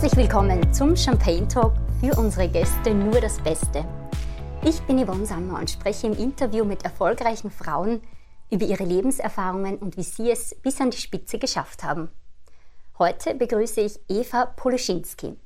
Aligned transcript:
Herzlich 0.00 0.24
willkommen 0.24 0.72
zum 0.72 0.96
Champagne 0.96 1.46
Talk 1.46 1.74
für 2.00 2.18
unsere 2.18 2.48
Gäste 2.48 2.94
nur 2.94 3.20
das 3.20 3.38
Beste. 3.38 3.84
Ich 4.64 4.80
bin 4.84 4.98
Yvonne 5.04 5.26
Sammer 5.26 5.58
und 5.58 5.68
spreche 5.68 6.06
im 6.06 6.14
Interview 6.14 6.64
mit 6.64 6.84
erfolgreichen 6.84 7.50
Frauen 7.50 8.00
über 8.50 8.64
ihre 8.64 8.84
Lebenserfahrungen 8.84 9.76
und 9.76 9.98
wie 9.98 10.02
sie 10.02 10.30
es 10.30 10.54
bis 10.54 10.80
an 10.80 10.90
die 10.90 10.96
Spitze 10.96 11.38
geschafft 11.38 11.84
haben. 11.84 12.08
Heute 12.98 13.34
begrüße 13.34 13.82
ich 13.82 14.00
Eva 14.08 14.46
Poluschinski. 14.46 15.36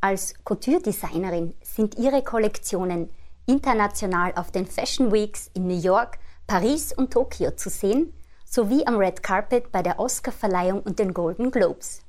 Als 0.00 0.34
Couture-Designerin 0.44 1.54
sind 1.60 1.98
ihre 1.98 2.22
Kollektionen 2.22 3.10
international 3.46 4.34
auf 4.36 4.52
den 4.52 4.66
Fashion 4.66 5.10
Weeks 5.10 5.50
in 5.52 5.66
New 5.66 5.80
York, 5.80 6.20
Paris 6.46 6.92
und 6.92 7.12
Tokio 7.12 7.50
zu 7.56 7.70
sehen, 7.70 8.12
sowie 8.44 8.86
am 8.86 8.98
Red 8.98 9.24
Carpet 9.24 9.72
bei 9.72 9.82
der 9.82 9.98
Oscarverleihung 9.98 10.82
und 10.82 11.00
den 11.00 11.12
Golden 11.12 11.50
Globes. 11.50 12.05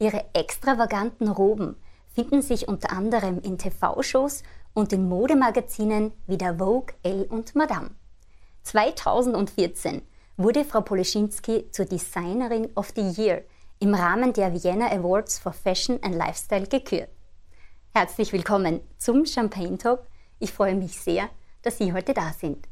Ihre 0.00 0.24
extravaganten 0.32 1.28
Roben 1.28 1.76
finden 2.14 2.40
sich 2.40 2.66
unter 2.66 2.90
anderem 2.90 3.38
in 3.40 3.58
TV-Shows 3.58 4.42
und 4.72 4.94
in 4.94 5.06
Modemagazinen 5.10 6.12
wie 6.26 6.38
der 6.38 6.56
Vogue, 6.56 6.94
Elle 7.02 7.26
und 7.26 7.54
Madame. 7.54 7.90
2014 8.62 10.00
wurde 10.38 10.64
Frau 10.64 10.80
Polischinski 10.80 11.70
zur 11.70 11.84
Designerin 11.84 12.70
of 12.76 12.94
the 12.96 13.22
Year 13.22 13.42
im 13.78 13.94
Rahmen 13.94 14.32
der 14.32 14.54
Vienna 14.54 14.90
Awards 14.90 15.38
for 15.38 15.52
Fashion 15.52 15.98
and 16.02 16.14
Lifestyle 16.14 16.66
gekürt. 16.66 17.10
Herzlich 17.92 18.32
willkommen 18.32 18.80
zum 18.96 19.26
Champagne 19.26 19.76
Talk. 19.76 20.06
Ich 20.38 20.52
freue 20.52 20.76
mich 20.76 20.98
sehr, 20.98 21.28
dass 21.60 21.76
Sie 21.76 21.92
heute 21.92 22.14
da 22.14 22.32
sind. 22.32 22.66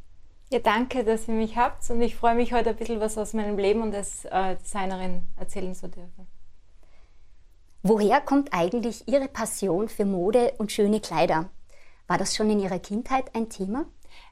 Ja, 0.50 0.61
danke, 0.61 1.05
dass 1.05 1.28
ihr 1.28 1.34
mich 1.34 1.58
habt 1.58 1.91
und 1.91 2.00
ich 2.00 2.17
freue 2.17 2.36
mich 2.36 2.55
heute 2.55 2.70
ein 2.70 2.77
bisschen 2.77 3.00
was 3.00 3.19
aus 3.19 3.34
meinem 3.34 3.58
Leben 3.58 3.83
und 3.83 3.95
als 3.95 4.24
äh, 4.24 4.56
Designerin 4.56 5.27
erzählen 5.36 5.74
zu 5.74 5.89
dürfen. 5.89 6.38
Woher 7.82 8.20
kommt 8.20 8.52
eigentlich 8.52 9.06
Ihre 9.06 9.28
Passion 9.28 9.88
für 9.88 10.04
Mode 10.04 10.54
und 10.58 10.72
schöne 10.72 11.00
Kleider? 11.00 11.48
War 12.06 12.18
das 12.18 12.34
schon 12.34 12.50
in 12.50 12.60
Ihrer 12.60 12.78
Kindheit 12.78 13.34
ein 13.34 13.48
Thema? 13.48 13.86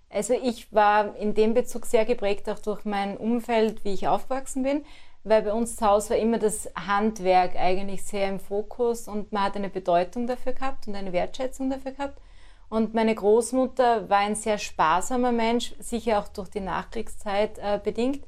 Also 0.09 0.35
ich 0.35 0.73
war 0.73 1.17
in 1.17 1.35
dem 1.35 1.55
Bezug 1.55 1.87
sehr 1.87 2.05
geprägt 2.05 2.49
auch 2.49 2.59
durch 2.59 2.85
mein 2.85 3.17
Umfeld, 3.17 3.85
wie 3.85 3.93
ich 3.93 4.09
aufgewachsen 4.09 4.63
bin 4.63 4.85
weil 5.27 5.43
bei 5.43 5.53
uns 5.53 5.75
zu 5.75 5.85
Hause 5.85 6.11
war 6.11 6.17
immer 6.19 6.39
das 6.39 6.71
Handwerk 6.77 7.57
eigentlich 7.57 8.05
sehr 8.05 8.29
im 8.29 8.39
Fokus 8.39 9.09
und 9.09 9.33
man 9.33 9.43
hat 9.43 9.57
eine 9.57 9.69
Bedeutung 9.69 10.29
dafür 10.29 10.53
gehabt 10.53 10.87
und 10.87 10.95
eine 10.95 11.13
Wertschätzung 11.13 11.69
dafür 11.69 11.93
gehabt. 11.93 12.21
Und 12.69 12.95
meine 12.95 13.15
Großmutter 13.15 14.09
war 14.09 14.19
ein 14.19 14.37
sehr 14.37 14.59
sparsamer 14.59 15.33
Mensch, 15.33 15.75
sicher 15.81 16.21
auch 16.21 16.29
durch 16.29 16.49
die 16.49 16.61
Nachkriegszeit 16.61 17.59
äh, 17.59 17.81
bedingt, 17.83 18.25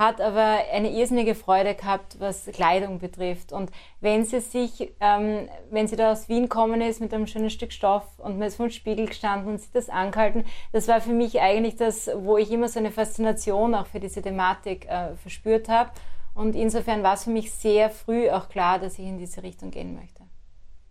hat 0.00 0.18
aber 0.22 0.60
eine 0.72 0.90
irrsinnige 0.90 1.34
Freude 1.34 1.74
gehabt, 1.74 2.16
was 2.18 2.46
Kleidung 2.46 3.00
betrifft. 3.00 3.52
Und 3.52 3.70
wenn 4.00 4.24
sie 4.24 4.40
sich, 4.40 4.94
ähm, 4.98 5.46
wenn 5.70 5.88
sie 5.88 5.96
da 5.96 6.12
aus 6.12 6.30
Wien 6.30 6.48
kommen 6.48 6.80
ist 6.80 7.02
mit 7.02 7.12
einem 7.12 7.26
schönen 7.26 7.50
Stück 7.50 7.70
Stoff 7.70 8.04
und 8.16 8.38
man 8.38 8.48
ist 8.48 8.56
vor 8.56 8.66
dem 8.66 8.72
Spiegel 8.72 9.04
gestanden 9.04 9.52
und 9.52 9.60
sie 9.60 9.68
das 9.74 9.90
angehalten, 9.90 10.46
das 10.72 10.88
war 10.88 11.02
für 11.02 11.12
mich 11.12 11.38
eigentlich 11.38 11.76
das, 11.76 12.08
wo 12.16 12.38
ich 12.38 12.50
immer 12.50 12.68
so 12.68 12.78
eine 12.78 12.90
Faszination 12.90 13.74
auch 13.74 13.86
für 13.86 14.00
diese 14.00 14.22
Thematik 14.22 14.86
äh, 14.88 15.16
verspürt 15.16 15.68
habe. 15.68 15.90
Und 16.34 16.56
insofern 16.56 17.02
war 17.02 17.12
es 17.12 17.24
für 17.24 17.30
mich 17.30 17.52
sehr 17.52 17.90
früh 17.90 18.30
auch 18.30 18.48
klar, 18.48 18.78
dass 18.78 18.98
ich 18.98 19.04
in 19.04 19.18
diese 19.18 19.42
Richtung 19.42 19.70
gehen 19.70 19.94
möchte. 19.94 20.22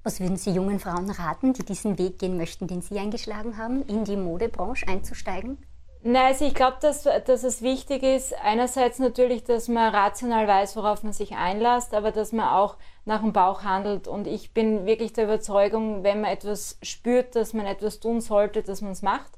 Was 0.03 0.19
würden 0.19 0.37
Sie 0.37 0.51
jungen 0.51 0.79
Frauen 0.79 1.09
raten, 1.09 1.53
die 1.53 1.65
diesen 1.65 1.97
Weg 1.97 2.19
gehen 2.19 2.37
möchten, 2.37 2.67
den 2.67 2.83
Sie 2.83 2.99
eingeschlagen 2.99 3.57
haben, 3.57 3.81
in 3.87 4.05
die 4.05 4.17
Modebranche 4.17 4.87
einzusteigen? 4.87 5.57
Nein, 6.01 6.27
also 6.27 6.45
ich 6.45 6.53
glaube, 6.53 6.77
dass, 6.81 7.03
dass 7.03 7.43
es 7.43 7.61
wichtig 7.61 8.03
ist, 8.03 8.33
einerseits 8.41 8.99
natürlich, 8.99 9.43
dass 9.43 9.67
man 9.67 9.93
rational 9.93 10.47
weiß, 10.47 10.77
worauf 10.77 11.03
man 11.03 11.11
sich 11.11 11.35
einlässt, 11.35 11.93
aber 11.93 12.11
dass 12.11 12.31
man 12.31 12.47
auch 12.47 12.77
nach 13.03 13.19
dem 13.19 13.33
Bauch 13.33 13.63
handelt. 13.63 14.07
Und 14.07 14.25
ich 14.25 14.53
bin 14.53 14.85
wirklich 14.85 15.11
der 15.11 15.25
Überzeugung, 15.25 16.03
wenn 16.03 16.21
man 16.21 16.31
etwas 16.31 16.77
spürt, 16.83 17.35
dass 17.35 17.53
man 17.53 17.65
etwas 17.65 17.99
tun 17.99 18.21
sollte, 18.21 18.63
dass 18.63 18.81
man 18.81 18.93
es 18.93 19.01
macht. 19.01 19.31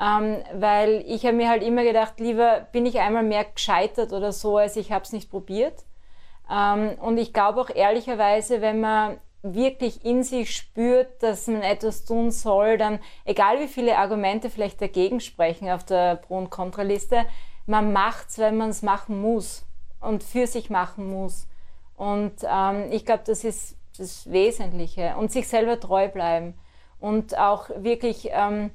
Ähm, 0.00 0.44
weil 0.54 1.02
ich 1.06 1.24
habe 1.24 1.36
mir 1.36 1.48
halt 1.48 1.62
immer 1.64 1.82
gedacht, 1.82 2.20
lieber 2.20 2.68
bin 2.70 2.86
ich 2.86 3.00
einmal 3.00 3.24
mehr 3.24 3.44
gescheitert 3.44 4.12
oder 4.12 4.30
so, 4.30 4.58
als 4.58 4.76
ich 4.76 4.92
habe 4.92 5.04
es 5.04 5.12
nicht 5.12 5.30
probiert. 5.30 5.84
Ähm, 6.48 6.96
und 7.00 7.18
ich 7.18 7.32
glaube 7.32 7.60
auch 7.60 7.70
ehrlicherweise, 7.70 8.60
wenn 8.60 8.80
man 8.80 9.18
wirklich 9.54 10.04
in 10.04 10.22
sich 10.22 10.54
spürt, 10.54 11.22
dass 11.22 11.46
man 11.46 11.62
etwas 11.62 12.04
tun 12.04 12.30
soll, 12.30 12.78
dann 12.78 12.98
egal 13.24 13.60
wie 13.60 13.68
viele 13.68 13.98
Argumente 13.98 14.50
vielleicht 14.50 14.80
dagegen 14.80 15.20
sprechen 15.20 15.68
auf 15.70 15.84
der 15.84 16.16
Pro- 16.16 16.38
und 16.38 16.50
Kontraliste, 16.50 17.26
man 17.66 17.92
macht's, 17.92 18.38
weil 18.38 18.52
man 18.52 18.70
es 18.70 18.82
machen 18.82 19.20
muss 19.20 19.66
und 20.00 20.22
für 20.22 20.46
sich 20.46 20.70
machen 20.70 21.10
muss. 21.10 21.48
Und 21.96 22.34
ähm, 22.48 22.90
ich 22.90 23.04
glaube, 23.04 23.22
das 23.26 23.44
ist 23.44 23.76
das 23.98 24.30
Wesentliche. 24.30 25.16
Und 25.16 25.32
sich 25.32 25.48
selber 25.48 25.80
treu 25.80 26.08
bleiben. 26.08 26.54
Und 27.00 27.36
auch 27.38 27.70
wirklich 27.76 28.28
ähm, 28.32 28.70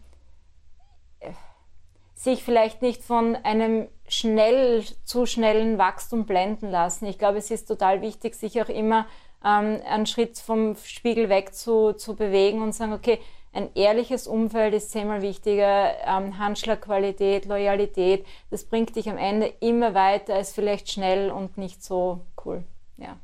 sich 2.21 2.43
vielleicht 2.43 2.83
nicht 2.83 3.03
von 3.03 3.35
einem 3.35 3.87
schnell, 4.07 4.83
zu 5.05 5.25
schnellen 5.25 5.79
Wachstum 5.79 6.27
blenden 6.27 6.69
lassen. 6.69 7.07
Ich 7.07 7.17
glaube, 7.17 7.39
es 7.39 7.49
ist 7.49 7.65
total 7.65 8.01
wichtig, 8.01 8.35
sich 8.35 8.61
auch 8.61 8.69
immer 8.69 9.07
ähm, 9.43 9.81
einen 9.87 10.05
Schritt 10.05 10.37
vom 10.37 10.75
Spiegel 10.75 11.29
weg 11.29 11.55
zu, 11.55 11.93
zu 11.93 12.15
bewegen 12.15 12.61
und 12.61 12.73
sagen, 12.73 12.93
okay, 12.93 13.17
ein 13.53 13.69
ehrliches 13.73 14.27
Umfeld 14.27 14.75
ist 14.75 14.91
zehnmal 14.91 15.23
wichtiger, 15.23 15.93
ähm, 16.05 16.37
Handschlagqualität, 16.37 17.45
Loyalität, 17.45 18.25
das 18.51 18.65
bringt 18.65 18.95
dich 18.95 19.09
am 19.09 19.17
Ende 19.17 19.47
immer 19.59 19.95
weiter 19.95 20.35
als 20.35 20.53
vielleicht 20.53 20.91
schnell 20.91 21.31
und 21.31 21.57
nicht 21.57 21.83
so 21.83 22.21
cool. 22.45 22.63
Ja. 22.97 23.17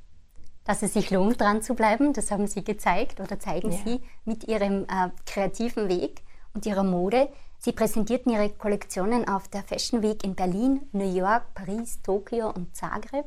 Dass 0.65 0.81
es 0.81 0.93
sich 0.93 1.11
lohnt, 1.11 1.39
dran 1.39 1.61
zu 1.61 1.75
bleiben, 1.75 2.13
das 2.13 2.31
haben 2.31 2.47
Sie 2.47 2.63
gezeigt 2.63 3.19
oder 3.19 3.39
zeigen 3.39 3.71
ja. 3.71 3.77
Sie 3.77 4.01
mit 4.25 4.45
Ihrem 4.45 4.85
äh, 4.85 5.09
kreativen 5.27 5.87
Weg 5.87 6.23
und 6.55 6.65
Ihrer 6.65 6.83
Mode. 6.83 7.29
Sie 7.59 7.71
präsentierten 7.71 8.31
ihre 8.31 8.49
Kollektionen 8.49 9.27
auf 9.27 9.47
der 9.47 9.63
Fashion 9.63 10.01
Week 10.03 10.23
in 10.23 10.35
Berlin, 10.35 10.87
New 10.91 11.11
York, 11.11 11.53
Paris, 11.55 12.01
Tokio 12.01 12.51
und 12.51 12.75
Zagreb. 12.75 13.25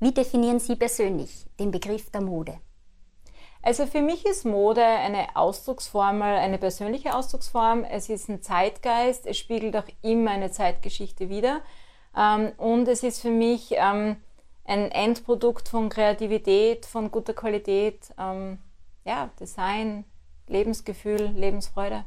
Wie 0.00 0.12
definieren 0.12 0.60
Sie 0.60 0.76
persönlich 0.76 1.46
den 1.58 1.70
Begriff 1.70 2.10
der 2.10 2.20
Mode? 2.20 2.58
Also 3.62 3.86
für 3.86 4.02
mich 4.02 4.26
ist 4.26 4.44
Mode 4.44 4.84
eine 4.84 5.34
Ausdrucksformel, 5.34 6.36
eine 6.36 6.58
persönliche 6.58 7.16
Ausdrucksform. 7.16 7.84
Es 7.84 8.10
ist 8.10 8.28
ein 8.28 8.42
Zeitgeist, 8.42 9.26
es 9.26 9.38
spiegelt 9.38 9.74
auch 9.74 9.88
immer 10.02 10.32
eine 10.32 10.50
Zeitgeschichte 10.50 11.30
wider. 11.30 11.62
Ähm, 12.14 12.52
und 12.58 12.86
es 12.88 13.02
ist 13.02 13.22
für 13.22 13.30
mich 13.30 13.72
ähm, 13.72 14.16
ein 14.66 14.90
Endprodukt 14.90 15.70
von 15.70 15.88
Kreativität, 15.88 16.84
von 16.84 17.10
guter 17.10 17.32
Qualität, 17.32 18.12
ähm, 18.18 18.58
ja, 19.06 19.30
Design, 19.40 20.04
Lebensgefühl, 20.46 21.32
Lebensfreude. 21.34 22.04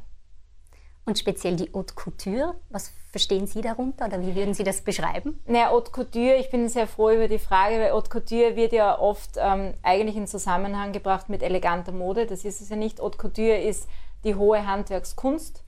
Und 1.08 1.18
speziell 1.18 1.56
die 1.56 1.70
Haute 1.72 1.94
Couture, 1.94 2.54
was 2.68 2.92
verstehen 3.12 3.46
Sie 3.46 3.62
darunter 3.62 4.04
oder 4.04 4.20
wie 4.20 4.34
würden 4.34 4.52
Sie 4.52 4.62
das 4.62 4.82
beschreiben? 4.82 5.40
Naja, 5.46 5.70
Haute 5.70 5.90
Couture, 5.90 6.36
ich 6.36 6.50
bin 6.50 6.68
sehr 6.68 6.86
froh 6.86 7.08
über 7.08 7.28
die 7.28 7.38
Frage, 7.38 7.76
weil 7.76 7.92
Haute 7.92 8.10
Couture 8.10 8.56
wird 8.56 8.74
ja 8.74 8.98
oft 8.98 9.38
ähm, 9.38 9.72
eigentlich 9.82 10.16
in 10.16 10.26
Zusammenhang 10.26 10.92
gebracht 10.92 11.30
mit 11.30 11.42
eleganter 11.42 11.92
Mode. 11.92 12.26
Das 12.26 12.44
ist 12.44 12.60
es 12.60 12.68
ja 12.68 12.76
nicht. 12.76 13.00
Haute 13.00 13.16
Couture 13.16 13.56
ist 13.56 13.88
die 14.22 14.34
hohe 14.34 14.66
Handwerkskunst 14.66 15.64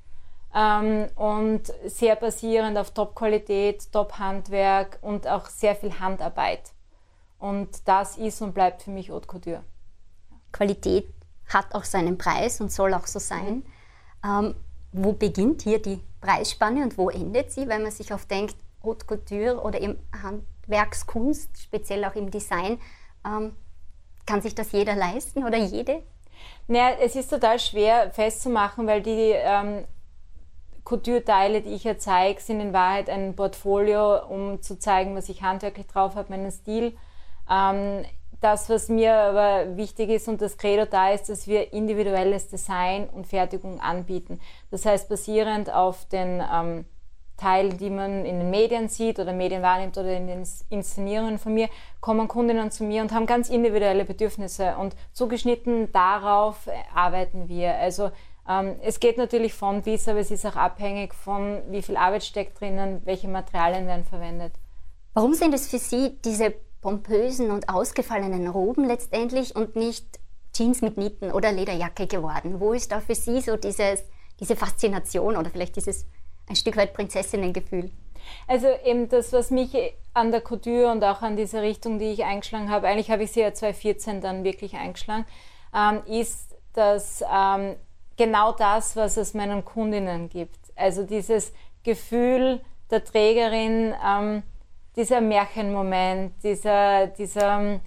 ähm, 0.54 1.06
und 1.14 1.72
sehr 1.86 2.16
basierend 2.16 2.76
auf 2.76 2.90
Top-Qualität, 2.90 3.90
Top-Handwerk 3.92 4.98
und 5.00 5.26
auch 5.26 5.46
sehr 5.46 5.74
viel 5.74 5.98
Handarbeit. 6.00 6.72
Und 7.38 7.88
das 7.88 8.18
ist 8.18 8.42
und 8.42 8.52
bleibt 8.52 8.82
für 8.82 8.90
mich 8.90 9.08
Haute 9.08 9.26
Couture. 9.26 9.64
Qualität 10.52 11.08
hat 11.48 11.74
auch 11.74 11.84
seinen 11.84 12.18
Preis 12.18 12.60
und 12.60 12.70
soll 12.70 12.92
auch 12.92 13.06
so 13.06 13.18
sein. 13.18 13.64
Ähm, 14.22 14.54
wo 14.92 15.12
beginnt 15.12 15.62
hier 15.62 15.80
die 15.80 16.00
Preisspanne 16.20 16.82
und 16.82 16.98
wo 16.98 17.10
endet 17.10 17.52
sie, 17.52 17.68
wenn 17.68 17.82
man 17.82 17.92
sich 17.92 18.12
oft 18.12 18.30
denkt, 18.30 18.56
Haute 18.82 19.06
Couture 19.06 19.60
oder 19.62 19.80
im 19.80 19.98
Handwerkskunst, 20.22 21.62
speziell 21.62 22.04
auch 22.04 22.14
im 22.14 22.30
Design, 22.30 22.78
ähm, 23.26 23.54
kann 24.26 24.42
sich 24.42 24.54
das 24.54 24.72
jeder 24.72 24.94
leisten 24.94 25.44
oder 25.44 25.58
jede? 25.58 26.02
Naja, 26.66 26.96
es 27.00 27.16
ist 27.16 27.28
total 27.28 27.58
schwer 27.58 28.10
festzumachen, 28.12 28.86
weil 28.86 29.02
die 29.02 29.32
ähm, 29.34 29.84
Couture-Teile, 30.84 31.62
die 31.62 31.74
ich 31.74 31.84
ja 31.84 31.98
zeige, 31.98 32.40
sind 32.40 32.60
in 32.60 32.72
Wahrheit 32.72 33.10
ein 33.10 33.36
Portfolio, 33.36 34.26
um 34.26 34.62
zu 34.62 34.78
zeigen, 34.78 35.14
was 35.14 35.28
ich 35.28 35.42
handwerklich 35.42 35.86
drauf 35.86 36.14
habe, 36.14 36.30
meinen 36.30 36.50
Stil. 36.50 36.96
Ähm, 37.50 38.04
das, 38.40 38.70
was 38.70 38.88
mir 38.88 39.14
aber 39.14 39.76
wichtig 39.76 40.10
ist 40.10 40.28
und 40.28 40.40
das 40.40 40.56
Credo 40.56 40.86
da 40.86 41.10
ist, 41.10 41.28
dass 41.28 41.46
wir 41.46 41.72
individuelles 41.72 42.48
Design 42.48 43.08
und 43.08 43.26
Fertigung 43.26 43.80
anbieten. 43.80 44.40
Das 44.70 44.86
heißt, 44.86 45.08
basierend 45.08 45.72
auf 45.72 46.06
den 46.06 46.42
ähm, 46.52 46.84
Teilen, 47.36 47.78
die 47.78 47.90
man 47.90 48.24
in 48.24 48.38
den 48.38 48.50
Medien 48.50 48.88
sieht 48.88 49.18
oder 49.18 49.32
Medien 49.32 49.62
wahrnimmt 49.62 49.96
oder 49.96 50.14
in 50.14 50.26
den 50.26 50.46
Inszenierungen 50.68 51.38
von 51.38 51.54
mir, 51.54 51.68
kommen 52.00 52.28
Kundinnen 52.28 52.70
zu 52.70 52.84
mir 52.84 53.02
und 53.02 53.12
haben 53.12 53.26
ganz 53.26 53.48
individuelle 53.48 54.04
Bedürfnisse 54.04 54.76
und 54.76 54.94
zugeschnitten 55.12 55.90
darauf 55.92 56.68
arbeiten 56.94 57.48
wir. 57.48 57.74
Also 57.76 58.10
ähm, 58.48 58.76
es 58.82 59.00
geht 59.00 59.16
natürlich 59.16 59.54
von 59.54 59.82
bis, 59.82 60.08
aber 60.08 60.18
es 60.20 60.30
ist 60.30 60.46
auch 60.46 60.56
abhängig 60.56 61.14
von, 61.14 61.62
wie 61.70 61.82
viel 61.82 61.96
Arbeit 61.96 62.24
steckt 62.24 62.60
drinnen, 62.60 63.00
welche 63.04 63.28
Materialien 63.28 63.86
werden 63.86 64.04
verwendet. 64.04 64.52
Warum 65.14 65.34
sind 65.34 65.54
es 65.54 65.68
für 65.68 65.78
Sie 65.78 66.18
diese 66.24 66.54
pompösen 66.80 67.50
und 67.50 67.68
ausgefallenen 67.68 68.48
Roben 68.48 68.84
letztendlich 68.84 69.54
und 69.54 69.76
nicht 69.76 70.18
Jeans 70.52 70.82
mit 70.82 70.96
Nieten 70.96 71.32
oder 71.32 71.52
Lederjacke 71.52 72.06
geworden? 72.06 72.60
Wo 72.60 72.72
ist 72.72 72.92
da 72.92 73.00
für 73.00 73.14
Sie 73.14 73.40
so 73.40 73.56
dieses, 73.56 74.04
diese 74.38 74.56
Faszination 74.56 75.36
oder 75.36 75.50
vielleicht 75.50 75.76
dieses 75.76 76.06
ein 76.48 76.56
Stück 76.56 76.76
weit 76.76 76.94
Prinzessinnengefühl? 76.94 77.90
Also 78.46 78.68
eben 78.84 79.08
das, 79.08 79.32
was 79.32 79.50
mich 79.50 79.76
an 80.12 80.30
der 80.30 80.40
Couture 80.40 80.90
und 80.90 81.04
auch 81.04 81.22
an 81.22 81.36
dieser 81.36 81.62
Richtung, 81.62 81.98
die 81.98 82.12
ich 82.12 82.24
eingeschlagen 82.24 82.70
habe, 82.70 82.88
eigentlich 82.88 83.10
habe 83.10 83.22
ich 83.22 83.32
sie 83.32 83.40
ja 83.40 83.54
2014 83.54 84.20
dann 84.20 84.44
wirklich 84.44 84.74
eingeschlagen, 84.74 85.24
ähm, 85.74 86.02
ist, 86.06 86.56
dass 86.72 87.22
ähm, 87.32 87.76
genau 88.16 88.52
das, 88.52 88.96
was 88.96 89.16
es 89.16 89.34
meinen 89.34 89.64
Kundinnen 89.64 90.28
gibt. 90.28 90.58
Also 90.76 91.04
dieses 91.04 91.52
Gefühl 91.84 92.60
der 92.90 93.04
Trägerin, 93.04 93.94
ähm, 94.04 94.42
dieser 94.96 95.20
Märchenmoment, 95.20 96.32
dieser, 96.42 97.06
dieser 97.06 97.80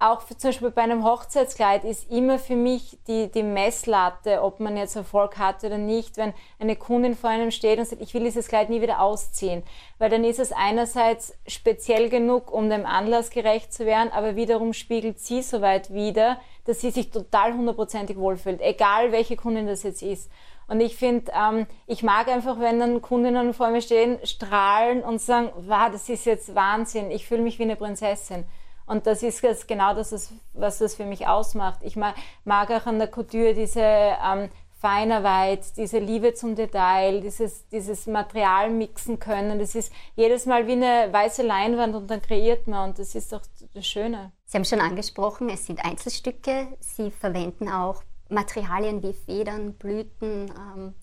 auch 0.00 0.22
zum 0.24 0.50
Beispiel 0.50 0.70
bei 0.70 0.82
einem 0.82 1.04
Hochzeitskleid 1.04 1.82
ist 1.82 2.08
immer 2.08 2.38
für 2.38 2.54
mich 2.54 2.98
die, 3.08 3.32
die 3.32 3.42
Messlatte, 3.42 4.42
ob 4.42 4.60
man 4.60 4.76
jetzt 4.76 4.94
Erfolg 4.94 5.38
hat 5.38 5.64
oder 5.64 5.76
nicht, 5.76 6.16
wenn 6.16 6.34
eine 6.60 6.76
Kundin 6.76 7.16
vor 7.16 7.30
einem 7.30 7.50
steht 7.50 7.80
und 7.80 7.88
sagt, 7.88 8.00
ich 8.00 8.14
will 8.14 8.22
dieses 8.22 8.46
Kleid 8.46 8.70
nie 8.70 8.80
wieder 8.80 9.00
ausziehen. 9.00 9.64
Weil 9.98 10.10
dann 10.10 10.22
ist 10.22 10.38
es 10.38 10.52
einerseits 10.52 11.34
speziell 11.48 12.10
genug, 12.10 12.52
um 12.52 12.70
dem 12.70 12.86
Anlass 12.86 13.30
gerecht 13.30 13.72
zu 13.72 13.86
werden, 13.86 14.12
aber 14.12 14.36
wiederum 14.36 14.72
spiegelt 14.72 15.18
sie 15.18 15.42
soweit 15.42 15.92
wieder, 15.92 16.40
dass 16.64 16.80
sie 16.80 16.90
sich 16.90 17.10
total 17.10 17.54
hundertprozentig 17.54 18.18
wohlfühlt, 18.18 18.60
egal 18.60 19.10
welche 19.10 19.34
Kundin 19.34 19.66
das 19.66 19.82
jetzt 19.82 20.02
ist. 20.02 20.30
Und 20.68 20.80
ich 20.80 20.96
finde, 20.96 21.32
ähm, 21.34 21.66
ich 21.86 22.02
mag 22.02 22.28
einfach, 22.28 22.60
wenn 22.60 22.78
dann 22.78 23.02
Kundinnen 23.02 23.54
vor 23.54 23.70
mir 23.70 23.80
stehen, 23.80 24.18
strahlen 24.24 25.02
und 25.02 25.20
sagen, 25.20 25.50
wow, 25.56 25.90
das 25.90 26.08
ist 26.08 26.26
jetzt 26.26 26.54
Wahnsinn, 26.54 27.10
ich 27.10 27.26
fühle 27.26 27.42
mich 27.42 27.58
wie 27.58 27.64
eine 27.64 27.76
Prinzessin. 27.76 28.44
Und 28.86 29.06
das 29.06 29.22
ist 29.22 29.42
jetzt 29.42 29.66
genau 29.66 29.94
das, 29.94 30.32
was 30.54 30.78
das 30.78 30.94
für 30.94 31.04
mich 31.04 31.26
ausmacht. 31.26 31.80
Ich 31.82 31.96
mag, 31.96 32.14
mag 32.44 32.70
auch 32.70 32.86
an 32.86 32.98
der 32.98 33.08
Couture 33.08 33.54
diese 33.54 33.82
ähm, 33.82 34.50
Feinarbeit, 34.78 35.76
diese 35.76 35.98
Liebe 35.98 36.34
zum 36.34 36.54
Detail, 36.54 37.20
dieses, 37.20 37.68
dieses 37.68 38.06
Material 38.06 38.70
mixen 38.70 39.18
können. 39.18 39.58
Das 39.58 39.74
ist 39.74 39.92
jedes 40.14 40.46
Mal 40.46 40.66
wie 40.66 40.72
eine 40.72 41.12
weiße 41.12 41.42
Leinwand 41.42 41.96
und 41.96 42.10
dann 42.10 42.22
kreiert 42.22 42.66
man 42.68 42.90
und 42.90 42.98
das 42.98 43.14
ist 43.14 43.32
doch 43.32 43.42
das 43.74 43.86
Schöne. 43.86 44.32
Sie 44.44 44.56
haben 44.56 44.64
schon 44.64 44.80
angesprochen, 44.80 45.50
es 45.50 45.66
sind 45.66 45.84
Einzelstücke. 45.84 46.68
Sie 46.80 47.10
verwenden 47.10 47.68
auch 47.68 48.02
Materialien 48.28 49.02
wie 49.02 49.12
Federn, 49.12 49.74
Blüten, 49.74 50.50
ähm, 50.50 50.94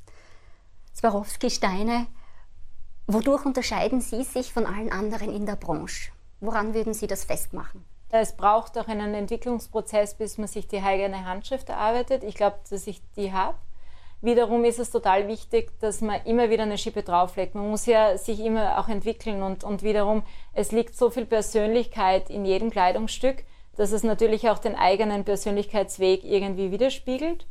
Swarovski-Steine. 0.95 2.07
Wodurch 3.07 3.45
unterscheiden 3.45 4.01
Sie 4.01 4.24
sich 4.24 4.51
von 4.51 4.66
allen 4.66 4.92
anderen 4.92 5.33
in 5.33 5.45
der 5.45 5.56
Branche? 5.56 6.12
Woran 6.39 6.74
würden 6.74 6.94
Sie 6.94 7.07
das 7.07 7.25
festmachen? 7.25 7.86
Es 8.10 8.36
braucht 8.36 8.77
auch 8.77 8.88
einen 8.88 9.13
Entwicklungsprozess, 9.13 10.16
bis 10.16 10.38
man 10.38 10.48
sich 10.48 10.68
die 10.68 10.80
eigene 10.80 11.25
Handschrift 11.25 11.69
erarbeitet. 11.69 12.24
Ich 12.24 12.36
glaube, 12.36 12.57
dass 12.69 12.88
ich 12.88 13.01
die 13.16 13.33
habe. 13.33 13.57
Wiederum 14.22 14.63
ist 14.63 14.80
es 14.80 14.89
total 14.89 15.27
wichtig, 15.27 15.77
dass 15.81 16.01
man 16.01 16.24
immer 16.24 16.50
wieder 16.50 16.63
eine 16.63 16.77
Schippe 16.77 17.04
drauflegt. 17.04 17.56
Man 17.56 17.69
muss 17.69 17.86
ja 17.86 18.18
sich 18.18 18.39
immer 18.39 18.80
auch 18.80 18.88
entwickeln 18.88 19.44
und, 19.44 19.63
und 19.63 19.83
wiederum, 19.83 20.24
es 20.54 20.72
liegt 20.72 20.95
so 20.95 21.10
viel 21.10 21.25
Persönlichkeit 21.25 22.30
in 22.30 22.45
jedem 22.45 22.72
Kleidungsstück, 22.72 23.44
dass 23.77 23.92
es 23.92 24.04
natürlich 24.04 24.50
auch 24.50 24.60
den 24.60 24.75
eigenen 24.75 25.24
Persönlichkeitsweg 25.24 26.24
irgendwie 26.24 26.72
widerspiegelt. 26.72 27.45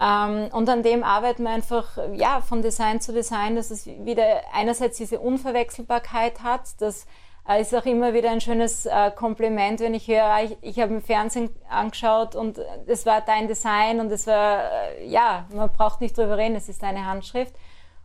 Ähm, 0.00 0.48
und 0.52 0.68
an 0.68 0.82
dem 0.82 1.02
arbeiten 1.02 1.42
wir 1.42 1.50
einfach 1.50 1.98
ja, 2.14 2.40
von 2.40 2.62
Design 2.62 3.00
zu 3.00 3.12
Design, 3.12 3.56
dass 3.56 3.70
es 3.70 3.86
wieder 3.86 4.42
einerseits 4.52 4.96
diese 4.96 5.18
Unverwechselbarkeit 5.18 6.42
hat, 6.42 6.80
dass 6.80 7.06
äh, 7.48 7.62
ist 7.62 7.74
auch 7.74 7.86
immer 7.86 8.12
wieder 8.12 8.30
ein 8.30 8.40
schönes 8.40 8.84
äh, 8.86 9.10
Kompliment, 9.10 9.80
wenn 9.80 9.94
ich 9.94 10.06
höre, 10.06 10.42
ich, 10.44 10.56
ich 10.60 10.80
habe 10.80 10.94
im 10.94 11.00
Fernsehen 11.00 11.48
angeschaut 11.68 12.36
und 12.36 12.60
es 12.86 13.06
war 13.06 13.22
dein 13.22 13.48
Design 13.48 14.00
und 14.00 14.12
es 14.12 14.26
war, 14.26 14.70
äh, 14.70 15.06
ja, 15.06 15.46
man 15.52 15.72
braucht 15.72 16.00
nicht 16.00 16.16
drüber 16.16 16.36
reden, 16.36 16.56
es 16.56 16.68
ist 16.68 16.82
deine 16.82 17.06
Handschrift. 17.06 17.54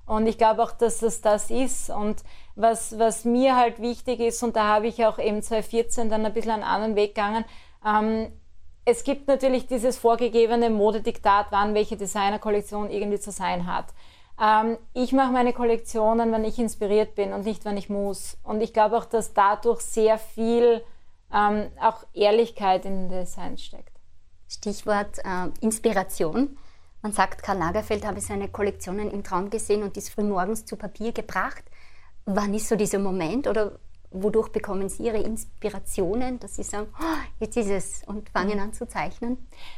Und 0.05 0.27
ich 0.27 0.37
glaube 0.37 0.63
auch, 0.63 0.71
dass 0.71 1.01
es 1.01 1.21
das 1.21 1.49
ist. 1.49 1.89
Und 1.89 2.23
was, 2.55 2.97
was 2.99 3.25
mir 3.25 3.55
halt 3.55 3.81
wichtig 3.81 4.19
ist, 4.19 4.43
und 4.43 4.55
da 4.55 4.67
habe 4.67 4.87
ich 4.87 5.05
auch 5.05 5.19
eben 5.19 5.41
2014 5.41 6.09
dann 6.09 6.25
ein 6.25 6.33
bisschen 6.33 6.51
einen 6.51 6.63
anderen 6.63 6.95
Weg 6.95 7.15
gegangen, 7.15 7.45
ähm, 7.85 8.31
es 8.85 9.03
gibt 9.03 9.27
natürlich 9.27 9.67
dieses 9.67 9.97
vorgegebene 9.97 10.69
Modediktat, 10.69 11.47
wann 11.51 11.73
welche 11.73 11.95
Designerkollektion 11.95 12.89
irgendwie 12.89 13.19
zu 13.19 13.31
sein 13.31 13.65
hat. 13.65 13.85
Ähm, 14.41 14.77
ich 14.93 15.13
mache 15.13 15.31
meine 15.31 15.53
Kollektionen, 15.53 16.31
wenn 16.31 16.43
ich 16.43 16.59
inspiriert 16.59 17.15
bin 17.15 17.33
und 17.33 17.45
nicht, 17.45 17.65
wenn 17.65 17.77
ich 17.77 17.89
muss. 17.89 18.37
Und 18.43 18.61
ich 18.61 18.73
glaube 18.73 18.97
auch, 18.97 19.05
dass 19.05 19.33
dadurch 19.33 19.81
sehr 19.81 20.17
viel 20.17 20.83
ähm, 21.33 21.71
auch 21.79 22.03
Ehrlichkeit 22.13 22.85
in 22.85 23.09
den 23.09 23.19
Designs 23.19 23.63
steckt. 23.63 23.93
Stichwort 24.49 25.19
äh, 25.19 25.49
Inspiration. 25.61 26.57
Man 27.01 27.11
sagt, 27.11 27.43
Karl 27.43 27.57
Lagerfeld 27.57 28.05
habe 28.05 28.21
seine 28.21 28.47
Kollektionen 28.47 29.11
im 29.11 29.23
Traum 29.23 29.49
gesehen 29.49 29.83
und 29.83 29.97
ist 29.97 30.09
frühmorgens 30.09 30.65
zu 30.65 30.77
Papier 30.77 31.11
gebracht. 31.11 31.63
Wann 32.25 32.53
ist 32.53 32.69
so 32.69 32.75
dieser 32.75 32.99
Moment 32.99 33.47
oder 33.47 33.73
wodurch 34.13 34.49
bekommen 34.49 34.89
Sie 34.89 35.03
Ihre 35.03 35.17
Inspirationen, 35.17 36.39
dass 36.39 36.55
Sie 36.55 36.63
sagen, 36.63 36.87
oh, 36.99 37.21
jetzt 37.39 37.57
ist 37.57 37.69
es 37.69 38.03
und 38.05 38.29
fangen 38.29 38.59
an 38.59 38.73
zu 38.73 38.87
zeichnen? 38.87 39.37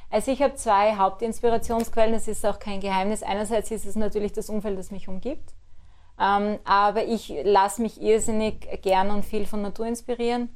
Also 0.09 0.31
ich 0.31 0.41
habe 0.41 0.55
zwei 0.55 0.95
Hauptinspirationsquellen, 0.95 2.13
das 2.13 2.27
ist 2.27 2.45
auch 2.45 2.59
kein 2.59 2.81
Geheimnis. 2.81 3.23
Einerseits 3.23 3.71
ist 3.71 3.85
es 3.85 3.95
natürlich 3.95 4.33
das 4.33 4.49
Umfeld, 4.49 4.77
das 4.77 4.91
mich 4.91 5.07
umgibt, 5.07 5.53
ähm, 6.19 6.59
aber 6.65 7.05
ich 7.05 7.33
lasse 7.43 7.81
mich 7.81 8.01
irrsinnig 8.01 8.81
gern 8.81 9.09
und 9.09 9.25
viel 9.25 9.45
von 9.45 9.61
Natur 9.61 9.87
inspirieren. 9.87 10.49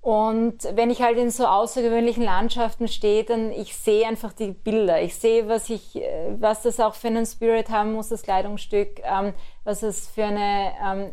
Und 0.00 0.64
wenn 0.74 0.90
ich 0.90 1.02
halt 1.02 1.18
in 1.18 1.30
so 1.30 1.46
außergewöhnlichen 1.46 2.24
Landschaften 2.24 2.88
stehe, 2.88 3.24
dann 3.24 3.52
ich 3.52 3.76
sehe 3.76 4.06
einfach 4.06 4.32
die 4.32 4.52
Bilder. 4.52 5.02
Ich 5.02 5.16
sehe, 5.16 5.46
was 5.46 5.68
ich, 5.68 5.96
äh, 5.96 6.34
was 6.38 6.62
das 6.62 6.80
auch 6.80 6.94
für 6.94 7.08
einen 7.08 7.26
Spirit 7.26 7.68
haben 7.68 7.92
muss, 7.92 8.08
das 8.08 8.22
Kleidungsstück, 8.22 9.00
ähm, 9.04 9.34
was 9.64 9.82
es 9.82 10.08
für 10.08 10.24
eine 10.24 10.72
ähm, 10.82 11.12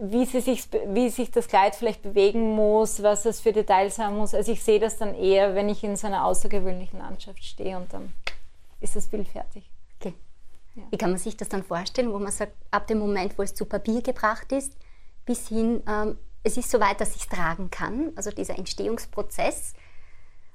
wie, 0.00 0.24
sie 0.24 0.40
sich, 0.40 0.68
wie 0.86 1.10
sich 1.10 1.30
das 1.30 1.48
Kleid 1.48 1.74
vielleicht 1.74 2.02
bewegen 2.02 2.54
muss, 2.54 3.02
was 3.02 3.26
es 3.26 3.40
für 3.40 3.52
Details 3.52 3.98
haben 3.98 4.16
muss. 4.16 4.34
Also 4.34 4.52
ich 4.52 4.62
sehe 4.62 4.80
das 4.80 4.96
dann 4.96 5.14
eher, 5.14 5.54
wenn 5.54 5.68
ich 5.68 5.84
in 5.84 5.96
so 5.96 6.06
einer 6.06 6.24
außergewöhnlichen 6.24 6.98
Landschaft 6.98 7.44
stehe 7.44 7.76
und 7.76 7.92
dann 7.92 8.12
ist 8.80 8.96
das 8.96 9.06
Bild 9.08 9.28
fertig. 9.28 9.68
Okay. 10.00 10.14
Ja. 10.74 10.82
Wie 10.90 10.96
kann 10.96 11.10
man 11.10 11.18
sich 11.18 11.36
das 11.36 11.48
dann 11.48 11.62
vorstellen, 11.62 12.12
wo 12.12 12.18
man 12.18 12.32
sagt, 12.32 12.54
ab 12.70 12.86
dem 12.86 12.98
Moment, 12.98 13.36
wo 13.36 13.42
es 13.42 13.54
zu 13.54 13.66
Papier 13.66 14.02
gebracht 14.02 14.52
ist, 14.52 14.72
bis 15.26 15.48
hin, 15.48 15.82
ähm, 15.86 16.16
es 16.42 16.56
ist 16.56 16.70
so 16.70 16.80
weit, 16.80 17.00
dass 17.00 17.14
ich 17.16 17.22
es 17.22 17.28
tragen 17.28 17.70
kann, 17.70 18.12
also 18.16 18.30
dieser 18.30 18.58
Entstehungsprozess? 18.58 19.74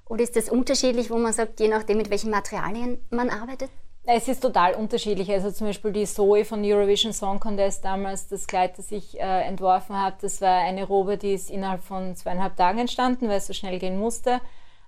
Oder 0.08 0.24
ist 0.24 0.36
das 0.36 0.50
unterschiedlich, 0.50 1.10
wo 1.10 1.18
man 1.18 1.34
sagt, 1.34 1.60
je 1.60 1.68
nachdem, 1.68 1.98
mit 1.98 2.10
welchen 2.10 2.30
Materialien 2.30 3.00
man 3.10 3.30
arbeitet? 3.30 3.72
Es 4.08 4.27
ist 4.27 4.42
total 4.42 4.75
unterschiedlich. 4.75 5.32
Also 5.32 5.50
zum 5.50 5.68
Beispiel 5.68 5.92
die 5.92 6.06
Zoe 6.06 6.46
von 6.46 6.63
Eurovision 6.63 7.12
Song 7.12 7.39
Contest 7.39 7.84
damals, 7.84 8.27
das 8.27 8.46
Kleid, 8.46 8.77
das 8.77 8.92
ich 8.92 9.20
äh, 9.20 9.42
entworfen 9.42 9.96
habe, 9.96 10.15
das 10.22 10.42
war 10.42 10.60
eine 10.60 10.84
Robe, 10.84 11.18
die 11.18 11.34
ist 11.34 11.50
innerhalb 11.50 11.84
von 11.84 12.15
zweieinhalb 12.15 12.56
Tagen 12.56 12.77
entstanden, 12.80 13.27
weil 13.27 13.38
es 13.38 13.48
so 13.48 13.54
schnell 13.54 13.80
gehen 13.80 13.98
musste. 13.98 14.42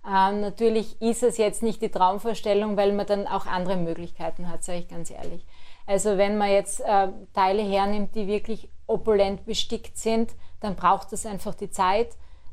Ähm, 0.07 0.41
natürlich 0.41 1.01
ist 1.01 1.23
es 1.23 1.37
jetzt 1.37 1.63
nicht 1.63 1.81
die 1.81 1.89
Traumvorstellung, 1.89 2.77
weil 2.77 2.93
man 2.93 3.07
dann 3.07 3.25
auch 3.25 3.47
andere 3.47 3.75
Möglichkeiten 3.75 4.49
hat, 4.49 4.63
sage 4.63 4.79
ich 4.79 4.87
ganz 4.87 5.09
ehrlich. 5.09 5.43
Also 5.87 6.17
wenn 6.17 6.37
man 6.37 6.51
jetzt 6.51 6.81
äh, 6.81 7.07
Teile 7.33 7.63
hernimmt, 7.63 8.13
die 8.13 8.27
wirklich 8.27 8.69
opulent 8.85 9.45
bestickt 9.45 9.97
sind, 9.97 10.31
dann 10.59 10.75
braucht 10.75 11.11
es 11.13 11.25
einfach 11.25 11.55
die 11.55 11.71
Zeit. 11.71 12.09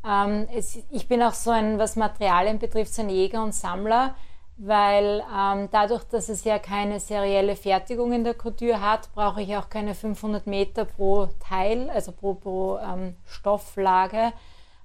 Ähm, 0.08 0.46
es, 0.54 0.78
ich 0.90 1.08
bin 1.08 1.22
auch 1.22 1.34
so 1.34 1.50
ein, 1.50 1.78
was 1.78 1.96
Materialien 1.96 2.58
betrifft, 2.58 2.94
so 2.94 3.02
ein 3.02 3.10
Jäger 3.10 3.42
und 3.42 3.54
Sammler 3.54 4.14
weil 4.56 5.24
ähm, 5.34 5.68
dadurch, 5.70 6.04
dass 6.04 6.28
es 6.28 6.44
ja 6.44 6.58
keine 6.58 7.00
serielle 7.00 7.56
Fertigung 7.56 8.12
in 8.12 8.24
der 8.24 8.34
Couture 8.34 8.80
hat, 8.80 9.12
brauche 9.14 9.42
ich 9.42 9.56
auch 9.56 9.68
keine 9.68 9.94
500 9.94 10.46
Meter 10.46 10.84
pro 10.84 11.28
Teil, 11.40 11.90
also 11.90 12.12
pro, 12.12 12.34
pro 12.34 12.78
ähm, 12.78 13.16
Stofflage. 13.26 14.32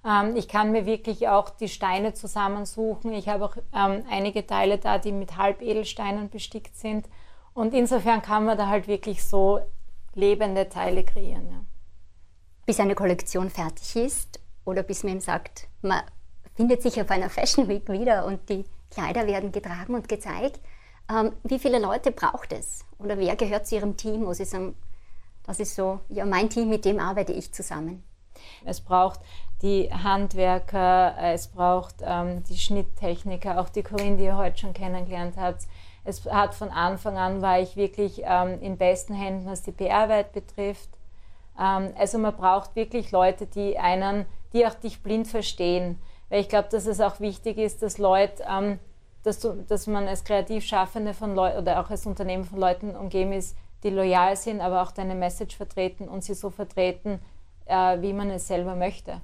Ähm, 0.03 0.35
ich 0.35 0.47
kann 0.47 0.71
mir 0.71 0.85
wirklich 0.85 1.27
auch 1.27 1.51
die 1.51 1.67
Steine 1.67 2.13
zusammensuchen. 2.13 3.13
Ich 3.13 3.29
habe 3.29 3.45
auch 3.45 3.57
ähm, 3.75 4.03
einige 4.09 4.45
Teile 4.47 4.79
da, 4.79 4.97
die 4.97 5.11
mit 5.11 5.37
Halbedelsteinen 5.37 6.29
bestickt 6.29 6.75
sind. 6.75 7.07
Und 7.53 7.73
insofern 7.73 8.21
kann 8.21 8.45
man 8.45 8.57
da 8.57 8.67
halt 8.67 8.87
wirklich 8.87 9.23
so 9.23 9.59
lebende 10.13 10.69
Teile 10.69 11.03
kreieren. 11.03 11.49
Ja. 11.49 11.61
Bis 12.65 12.79
eine 12.79 12.95
Kollektion 12.95 13.49
fertig 13.49 13.95
ist 13.95 14.39
oder 14.65 14.83
bis 14.83 15.03
man 15.03 15.13
ihm 15.13 15.19
sagt, 15.19 15.67
man 15.81 16.01
findet 16.55 16.81
sich 16.81 17.01
auf 17.01 17.09
einer 17.09 17.29
Fashion 17.29 17.67
Week 17.67 17.89
wieder 17.89 18.25
und 18.25 18.49
die 18.49 18.65
Kleider 18.91 19.25
werden 19.27 19.51
getragen 19.51 19.95
und 19.95 20.07
gezeigt. 20.07 20.59
Ähm, 21.09 21.33
wie 21.43 21.59
viele 21.59 21.79
Leute 21.79 22.11
braucht 22.11 22.53
es? 22.53 22.85
Oder 22.99 23.17
wer 23.17 23.35
gehört 23.35 23.65
zu 23.65 23.75
Ihrem 23.75 23.97
Team, 23.97 24.25
wo 24.25 24.33
Sie 24.33 24.45
sagen, 24.45 24.75
das 25.43 25.59
ist 25.59 25.75
so, 25.75 26.01
ja, 26.09 26.25
mein 26.25 26.49
Team, 26.49 26.69
mit 26.69 26.85
dem 26.85 26.99
arbeite 26.99 27.33
ich 27.33 27.51
zusammen? 27.51 28.03
Es 28.63 28.81
braucht 28.81 29.19
die 29.61 29.91
Handwerker, 29.91 31.15
es 31.17 31.47
braucht 31.47 31.95
ähm, 32.01 32.43
die 32.43 32.57
Schnitttechniker, 32.57 33.59
auch 33.59 33.69
die 33.69 33.83
Corinne, 33.83 34.17
die 34.17 34.25
ihr 34.25 34.37
heute 34.37 34.57
schon 34.57 34.73
kennengelernt 34.73 35.35
habt. 35.37 35.63
Es 36.09 36.25
hat 36.25 36.55
von 36.55 36.69
Anfang 36.69 37.17
an 37.17 37.41
war 37.41 37.59
ich 37.59 37.75
wirklich 37.75 38.21
ähm, 38.25 38.61
in 38.61 38.77
besten 38.77 39.13
Händen, 39.13 39.45
was 39.45 39.63
die 39.63 39.71
PR-Arbeit 39.71 40.33
betrifft. 40.33 40.89
Ähm, 41.59 41.93
also 41.97 42.17
man 42.17 42.35
braucht 42.35 42.75
wirklich 42.75 43.11
Leute, 43.11 43.45
die 43.45 43.77
einen, 43.77 44.25
die 44.53 44.65
auch 44.65 44.73
dich 44.73 45.01
blind 45.03 45.27
verstehen 45.27 45.99
weil 46.29 46.41
ich 46.41 46.49
glaube, 46.49 46.69
dass 46.69 46.85
es 46.85 47.01
auch 47.01 47.19
wichtig 47.19 47.57
ist, 47.57 47.81
dass 47.81 47.97
Leute, 47.97 48.43
ähm, 48.47 48.79
dass, 49.23 49.39
du, 49.39 49.53
dass 49.67 49.87
man 49.87 50.07
als 50.07 50.23
Kreativschaffende 50.23 51.13
von 51.13 51.35
Leuten 51.35 51.57
oder 51.57 51.81
auch 51.81 51.89
als 51.89 52.05
Unternehmen 52.05 52.45
von 52.45 52.59
Leuten 52.59 52.95
umgeben 52.95 53.33
ist, 53.33 53.57
die 53.83 53.89
loyal 53.89 54.35
sind, 54.35 54.61
aber 54.61 54.81
auch 54.83 54.91
deine 54.91 55.15
Message 55.15 55.57
vertreten 55.57 56.07
und 56.07 56.23
sie 56.23 56.33
so 56.33 56.49
vertreten, 56.49 57.19
äh, 57.65 58.01
wie 58.01 58.13
man 58.13 58.29
es 58.29 58.47
selber 58.47 58.75
möchte. 58.75 59.21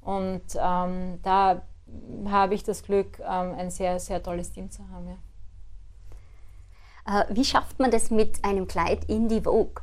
Und 0.00 0.42
ähm, 0.56 1.18
da 1.22 1.62
habe 2.26 2.54
ich 2.54 2.62
das 2.62 2.82
Glück, 2.82 3.18
ähm, 3.20 3.54
ein 3.56 3.70
sehr, 3.70 3.98
sehr 3.98 4.22
tolles 4.22 4.52
Team 4.52 4.70
zu 4.70 4.82
haben. 4.90 5.08
Ja. 5.08 5.16
Äh, 7.06 7.24
wie 7.30 7.44
schafft 7.44 7.78
man 7.78 7.90
das 7.90 8.10
mit 8.10 8.44
einem 8.44 8.66
Kleid 8.66 9.04
in 9.04 9.28
die 9.28 9.40
Vogue? 9.40 9.82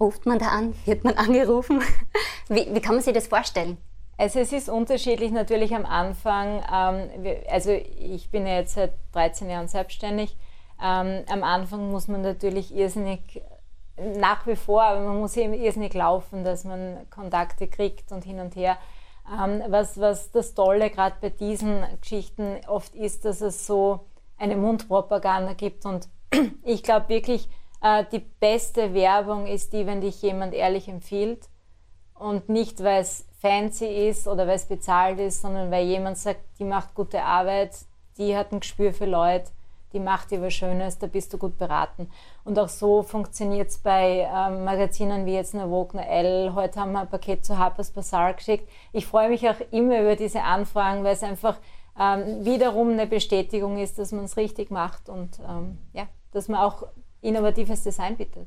Ruft 0.00 0.26
man 0.26 0.38
da 0.38 0.48
an? 0.48 0.74
Wird 0.84 1.04
man 1.04 1.14
angerufen? 1.18 1.82
wie, 2.48 2.74
wie 2.74 2.80
kann 2.80 2.94
man 2.94 3.04
sich 3.04 3.14
das 3.14 3.26
vorstellen? 3.26 3.78
Also 4.16 4.38
es 4.38 4.52
ist 4.52 4.68
unterschiedlich 4.68 5.32
natürlich 5.32 5.74
am 5.74 5.86
Anfang. 5.86 6.62
Ähm, 6.72 7.36
also 7.48 7.72
ich 7.72 8.30
bin 8.30 8.46
ja 8.46 8.56
jetzt 8.56 8.74
seit 8.74 8.92
13 9.12 9.50
Jahren 9.50 9.68
selbstständig. 9.68 10.36
Ähm, 10.82 11.24
am 11.28 11.42
Anfang 11.42 11.90
muss 11.90 12.08
man 12.08 12.22
natürlich 12.22 12.74
irrsinnig, 12.74 13.42
nach 13.96 14.46
wie 14.46 14.56
vor, 14.56 14.82
aber 14.82 15.00
man 15.00 15.20
muss 15.20 15.36
eben 15.36 15.54
irrsinnig 15.54 15.94
laufen, 15.94 16.44
dass 16.44 16.64
man 16.64 17.08
Kontakte 17.10 17.68
kriegt 17.68 18.12
und 18.12 18.24
hin 18.24 18.40
und 18.40 18.56
her. 18.56 18.76
Ähm, 19.32 19.62
was, 19.68 19.98
was 19.98 20.30
das 20.30 20.54
Tolle 20.54 20.90
gerade 20.90 21.16
bei 21.20 21.30
diesen 21.30 21.84
Geschichten 22.00 22.60
oft 22.66 22.94
ist, 22.94 23.24
dass 23.24 23.40
es 23.40 23.66
so 23.66 24.00
eine 24.36 24.56
Mundpropaganda 24.56 25.54
gibt 25.54 25.86
und 25.86 26.08
ich 26.64 26.82
glaube 26.82 27.08
wirklich, 27.08 27.48
äh, 27.82 28.04
die 28.12 28.20
beste 28.40 28.94
Werbung 28.94 29.46
ist 29.46 29.72
die, 29.72 29.86
wenn 29.86 30.00
dich 30.00 30.22
jemand 30.22 30.54
ehrlich 30.54 30.88
empfiehlt 30.88 31.48
und 32.14 32.48
nicht, 32.48 32.82
weil 32.82 33.02
es 33.02 33.26
fancy 33.40 34.08
ist 34.08 34.26
oder 34.26 34.46
weil 34.46 34.56
es 34.56 34.66
bezahlt 34.66 35.18
ist, 35.20 35.42
sondern 35.42 35.70
weil 35.70 35.84
jemand 35.84 36.16
sagt, 36.16 36.40
die 36.58 36.64
macht 36.64 36.94
gute 36.94 37.22
Arbeit, 37.22 37.76
die 38.16 38.36
hat 38.36 38.52
ein 38.52 38.60
Gespür 38.60 38.92
für 38.92 39.06
Leute, 39.06 39.50
die 39.92 40.00
macht 40.00 40.30
dir 40.30 40.40
was 40.42 40.54
Schönes, 40.54 40.98
da 40.98 41.06
bist 41.06 41.32
du 41.32 41.38
gut 41.38 41.58
beraten. 41.58 42.10
Und 42.44 42.58
auch 42.58 42.68
so 42.68 43.02
funktioniert 43.02 43.68
es 43.68 43.78
bei 43.78 44.28
ähm, 44.28 44.64
Magazinen 44.64 45.26
wie 45.26 45.34
jetzt 45.34 45.54
eine 45.54 45.68
Vogue, 45.68 46.00
eine 46.00 46.08
Elle. 46.08 46.54
Heute 46.54 46.80
haben 46.80 46.92
wir 46.92 47.00
ein 47.00 47.10
Paket 47.10 47.44
zu 47.44 47.58
Harper's 47.58 47.90
Bazaar 47.90 48.34
geschickt. 48.34 48.68
Ich 48.92 49.06
freue 49.06 49.28
mich 49.28 49.48
auch 49.48 49.60
immer 49.70 50.00
über 50.00 50.16
diese 50.16 50.42
Anfragen, 50.42 51.04
weil 51.04 51.14
es 51.14 51.22
einfach 51.22 51.58
ähm, 51.98 52.44
wiederum 52.44 52.90
eine 52.90 53.06
Bestätigung 53.06 53.78
ist, 53.78 53.98
dass 53.98 54.10
man 54.10 54.24
es 54.24 54.36
richtig 54.36 54.70
macht 54.70 55.08
und 55.08 55.38
ähm, 55.48 55.78
ja, 55.92 56.08
dass 56.34 56.48
man 56.48 56.60
auch 56.60 56.86
innovatives 57.20 57.82
Design 57.82 58.16
bietet. 58.16 58.46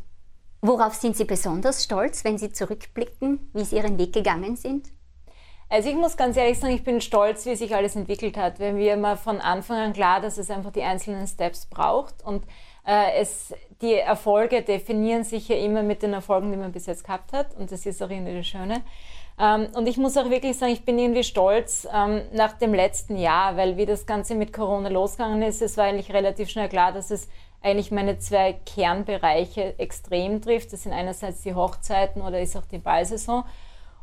Worauf 0.62 0.96
sind 0.96 1.16
Sie 1.16 1.26
besonders 1.26 1.84
stolz, 1.84 2.24
wenn 2.24 2.38
Sie 2.38 2.52
zurückblicken, 2.52 3.50
wie 3.54 3.64
Sie 3.64 3.78
Ihren 3.78 3.98
Weg 3.98 4.14
gegangen 4.14 4.56
sind? 4.56 4.88
Also 5.70 5.90
ich 5.90 5.96
muss 5.96 6.16
ganz 6.16 6.38
ehrlich 6.38 6.60
sagen, 6.60 6.74
ich 6.74 6.84
bin 6.84 7.02
stolz, 7.02 7.46
wie 7.46 7.56
sich 7.56 7.76
alles 7.76 7.96
entwickelt 7.96 8.38
hat. 8.38 8.60
Wenn 8.60 8.78
wir 8.78 8.96
mal 8.96 9.18
von 9.18 9.42
Anfang 9.42 9.78
an 9.78 9.94
klar, 9.94 10.22
dass 10.22 10.38
es 10.38 10.50
einfach 10.50 10.72
die 10.72 10.84
einzelnen 10.84 11.28
Steps 11.28 11.66
braucht 11.66 12.24
und 12.24 12.46
äh, 12.86 13.20
es, 13.20 13.54
die 13.82 13.96
Erfolge 13.96 14.62
definieren 14.62 15.26
sich 15.26 15.50
ja 15.50 15.58
immer 15.58 15.84
mit 15.84 16.04
den 16.04 16.14
Erfolgen, 16.14 16.52
die 16.52 16.58
man 16.58 16.72
bis 16.72 16.86
jetzt 16.86 17.04
gehabt 17.04 17.34
hat 17.34 17.54
und 17.56 17.72
das 17.72 17.86
ist 17.86 18.02
auch 18.02 18.10
irgendwie 18.10 18.36
das 18.36 18.48
Schöne. 18.48 18.82
Ähm, 19.40 19.68
und 19.76 19.88
ich 19.88 19.98
muss 19.98 20.16
auch 20.16 20.30
wirklich 20.30 20.58
sagen, 20.58 20.72
ich 20.72 20.86
bin 20.86 20.98
irgendwie 20.98 21.24
stolz 21.24 21.86
ähm, 21.94 22.22
nach 22.32 22.54
dem 22.54 22.74
letzten 22.74 23.18
Jahr, 23.18 23.58
weil 23.58 23.76
wie 23.76 23.86
das 23.86 24.06
Ganze 24.06 24.36
mit 24.36 24.54
Corona 24.54 24.88
losgegangen 24.88 25.42
ist, 25.42 25.62
es 25.62 25.76
war 25.76 25.84
eigentlich 25.84 26.14
relativ 26.14 26.50
schnell 26.50 26.70
klar, 26.70 26.94
dass 26.94 27.12
es 27.12 27.28
eigentlich 27.62 27.92
meine 27.92 28.20
zwei 28.20 28.54
Kernbereiche 28.54 29.78
extrem 29.80 30.42
trifft. 30.42 30.74
Das 30.74 30.84
sind 30.84 30.94
einerseits 30.94 31.42
die 31.42 31.56
Hochzeiten 31.56 32.22
oder 32.22 32.40
ist 32.40 32.56
auch 32.56 32.66
die 32.66 32.78
Ballsaison. 32.78 33.44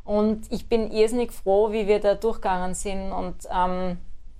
Und 0.03 0.51
ich 0.51 0.69
bin 0.69 0.91
irrsinnig 0.91 1.31
froh, 1.31 1.71
wie 1.71 1.87
wir 1.87 1.99
da 1.99 2.13
durchgegangen 2.13 2.75
sind 2.75 3.11
und 3.11 3.35
ähm, 3.51 3.97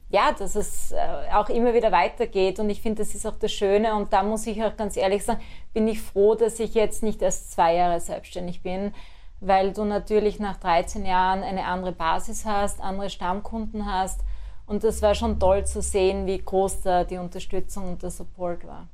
ja, 0.10 0.32
dass 0.32 0.56
es 0.56 0.92
äh, 0.92 0.98
auch 1.34 1.50
immer 1.50 1.74
wieder 1.74 1.92
weitergeht. 1.92 2.60
Und 2.60 2.70
ich 2.70 2.82
finde, 2.82 3.02
das 3.04 3.16
ist 3.16 3.26
auch 3.26 3.36
das 3.36 3.52
Schöne. 3.52 3.96
Und 3.96 4.14
da 4.14 4.22
muss 4.24 4.46
ich 4.46 4.64
auch 4.64 4.78
ganz 4.78 4.96
ehrlich 4.96 5.24
sagen, 5.24 5.42
bin 5.74 5.88
ich 5.88 6.02
froh, 6.02 6.36
dass 6.36 6.60
ich 6.60 6.76
jetzt 6.76 7.04
nicht 7.04 7.22
erst 7.22 7.52
zwei 7.52 7.76
Jahre 7.76 8.00
selbstständig 8.00 8.62
bin, 8.62 8.94
weil 9.40 9.74
du 9.74 9.84
natürlich 9.84 10.40
nach 10.40 10.58
13 10.58 11.06
Jahren 11.06 11.44
eine 11.44 11.66
andere 11.66 11.92
Basis 11.92 12.46
hast, 12.46 12.80
andere 12.82 13.10
Stammkunden 13.10 13.92
hast. 13.92 14.22
Und 14.68 14.84
das 14.84 15.02
war 15.02 15.16
schon 15.16 15.40
toll 15.40 15.66
zu 15.66 15.82
sehen, 15.82 16.28
wie 16.28 16.38
groß 16.38 16.82
da 16.82 17.04
die 17.04 17.18
Unterstützung 17.18 17.90
und 17.90 18.04
der 18.04 18.12
Support 18.12 18.66
war. 18.66 18.88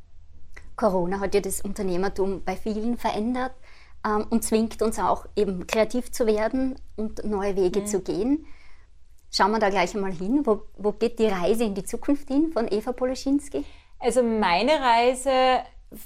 Corona 0.76 1.20
hat 1.20 1.36
ja 1.36 1.42
das 1.42 1.62
Unternehmertum 1.62 2.44
bei 2.44 2.56
vielen 2.56 2.98
verändert 2.98 3.54
ähm, 4.06 4.26
und 4.30 4.44
zwingt 4.44 4.82
uns 4.82 5.00
auch 5.00 5.26
eben 5.36 5.68
kreativ 5.68 6.12
zu 6.12 6.26
werden 6.26 6.76
und 6.96 7.24
neue 7.26 7.56
Wege 7.56 7.82
mhm. 7.82 7.86
zu 7.86 8.02
gehen. 8.02 8.46
Schauen 9.32 9.52
wir 9.52 9.60
da 9.60 9.70
gleich 9.70 9.96
einmal 9.96 10.12
hin. 10.12 10.42
Wo, 10.46 10.64
wo 10.78 10.92
geht 10.92 11.20
die 11.20 11.28
Reise 11.28 11.64
in 11.64 11.74
die 11.74 11.86
Zukunft 11.86 12.28
hin 12.28 12.52
von 12.52 12.68
Eva 12.70 12.92
Poloschinski? 12.92 13.64
Also 14.00 14.24
meine 14.24 14.74
Reise 14.74 15.32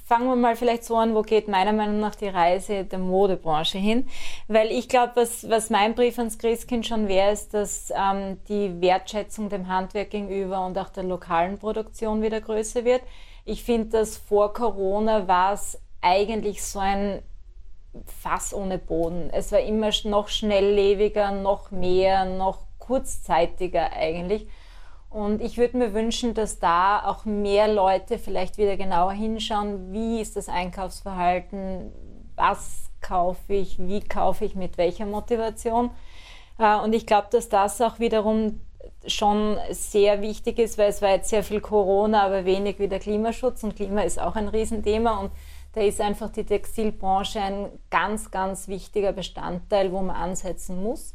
fangen 0.04 0.26
wir 0.28 0.36
mal 0.36 0.56
vielleicht 0.56 0.84
so 0.84 0.96
an, 0.96 1.14
wo 1.14 1.22
geht 1.22 1.48
meiner 1.48 1.72
Meinung 1.72 2.00
nach 2.00 2.14
die 2.14 2.28
Reise 2.28 2.84
der 2.84 2.98
Modebranche 2.98 3.78
hin? 3.78 4.08
Weil 4.48 4.70
ich 4.70 4.88
glaube, 4.88 5.12
was, 5.16 5.48
was 5.48 5.70
mein 5.70 5.94
Brief 5.94 6.18
ans 6.18 6.38
Christkind 6.38 6.86
schon 6.86 7.08
wäre, 7.08 7.32
ist, 7.32 7.54
dass 7.54 7.92
ähm, 7.96 8.38
die 8.48 8.80
Wertschätzung 8.80 9.48
dem 9.48 9.68
Handwerk 9.68 10.10
gegenüber 10.10 10.64
und 10.66 10.76
auch 10.78 10.88
der 10.88 11.04
lokalen 11.04 11.58
Produktion 11.58 12.22
wieder 12.22 12.40
größer 12.40 12.84
wird. 12.84 13.02
Ich 13.48 13.62
finde, 13.62 13.90
dass 13.90 14.16
vor 14.16 14.52
Corona 14.52 15.28
war 15.28 15.52
es 15.52 15.80
eigentlich 16.02 16.64
so 16.64 16.80
ein 16.80 17.22
Fass 18.04 18.52
ohne 18.52 18.76
Boden. 18.76 19.30
Es 19.32 19.52
war 19.52 19.60
immer 19.60 19.90
noch 20.04 20.26
schnelllebiger, 20.26 21.30
noch 21.30 21.70
mehr, 21.70 22.24
noch 22.24 22.58
kurzzeitiger 22.78 23.92
eigentlich. 23.92 24.48
Und 25.10 25.40
ich 25.40 25.58
würde 25.58 25.78
mir 25.78 25.94
wünschen, 25.94 26.34
dass 26.34 26.58
da 26.58 27.04
auch 27.04 27.24
mehr 27.24 27.72
Leute 27.72 28.18
vielleicht 28.18 28.58
wieder 28.58 28.76
genauer 28.76 29.12
hinschauen, 29.12 29.92
wie 29.92 30.20
ist 30.20 30.34
das 30.34 30.48
Einkaufsverhalten, 30.48 31.92
was 32.34 32.90
kaufe 33.00 33.54
ich, 33.54 33.78
wie 33.78 34.00
kaufe 34.00 34.44
ich, 34.44 34.56
mit 34.56 34.76
welcher 34.76 35.06
Motivation. 35.06 35.92
Äh, 36.58 36.76
und 36.78 36.96
ich 36.96 37.06
glaube, 37.06 37.28
dass 37.30 37.48
das 37.48 37.80
auch 37.80 38.00
wiederum 38.00 38.60
schon 39.08 39.58
sehr 39.70 40.22
wichtig 40.22 40.58
ist, 40.58 40.78
weil 40.78 40.90
es 40.90 41.02
war 41.02 41.10
jetzt 41.10 41.30
sehr 41.30 41.42
viel 41.42 41.60
Corona, 41.60 42.22
aber 42.24 42.44
wenig 42.44 42.78
wieder 42.78 42.98
Klimaschutz 42.98 43.62
und 43.62 43.76
Klima 43.76 44.02
ist 44.02 44.20
auch 44.20 44.36
ein 44.36 44.48
Riesenthema 44.48 45.18
und 45.18 45.32
da 45.72 45.82
ist 45.82 46.00
einfach 46.00 46.30
die 46.30 46.44
Textilbranche 46.44 47.40
ein 47.40 47.68
ganz, 47.90 48.30
ganz 48.30 48.66
wichtiger 48.66 49.12
Bestandteil, 49.12 49.92
wo 49.92 50.00
man 50.00 50.16
ansetzen 50.16 50.82
muss. 50.82 51.14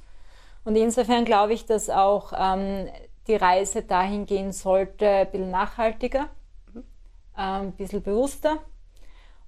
Und 0.63 0.75
insofern 0.75 1.25
glaube 1.25 1.53
ich, 1.53 1.65
dass 1.65 1.89
auch 1.89 2.31
ähm, 2.38 2.88
die 3.27 3.36
Reise 3.36 3.81
dahin 3.81 4.25
gehen 4.27 4.51
sollte, 4.51 5.07
ein 5.07 5.31
bisschen 5.31 5.51
nachhaltiger, 5.51 6.29
äh, 7.36 7.41
ein 7.41 7.71
bisschen 7.71 8.03
bewusster. 8.03 8.60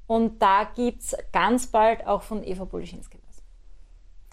Und 0.07 0.41
da 0.41 0.63
gibt 0.75 1.01
es 1.01 1.15
ganz 1.31 1.67
bald 1.67 2.05
auch 2.07 2.23
von 2.23 2.43
Eva 2.43 2.65
Polischinski 2.65 3.17
was. 3.17 3.22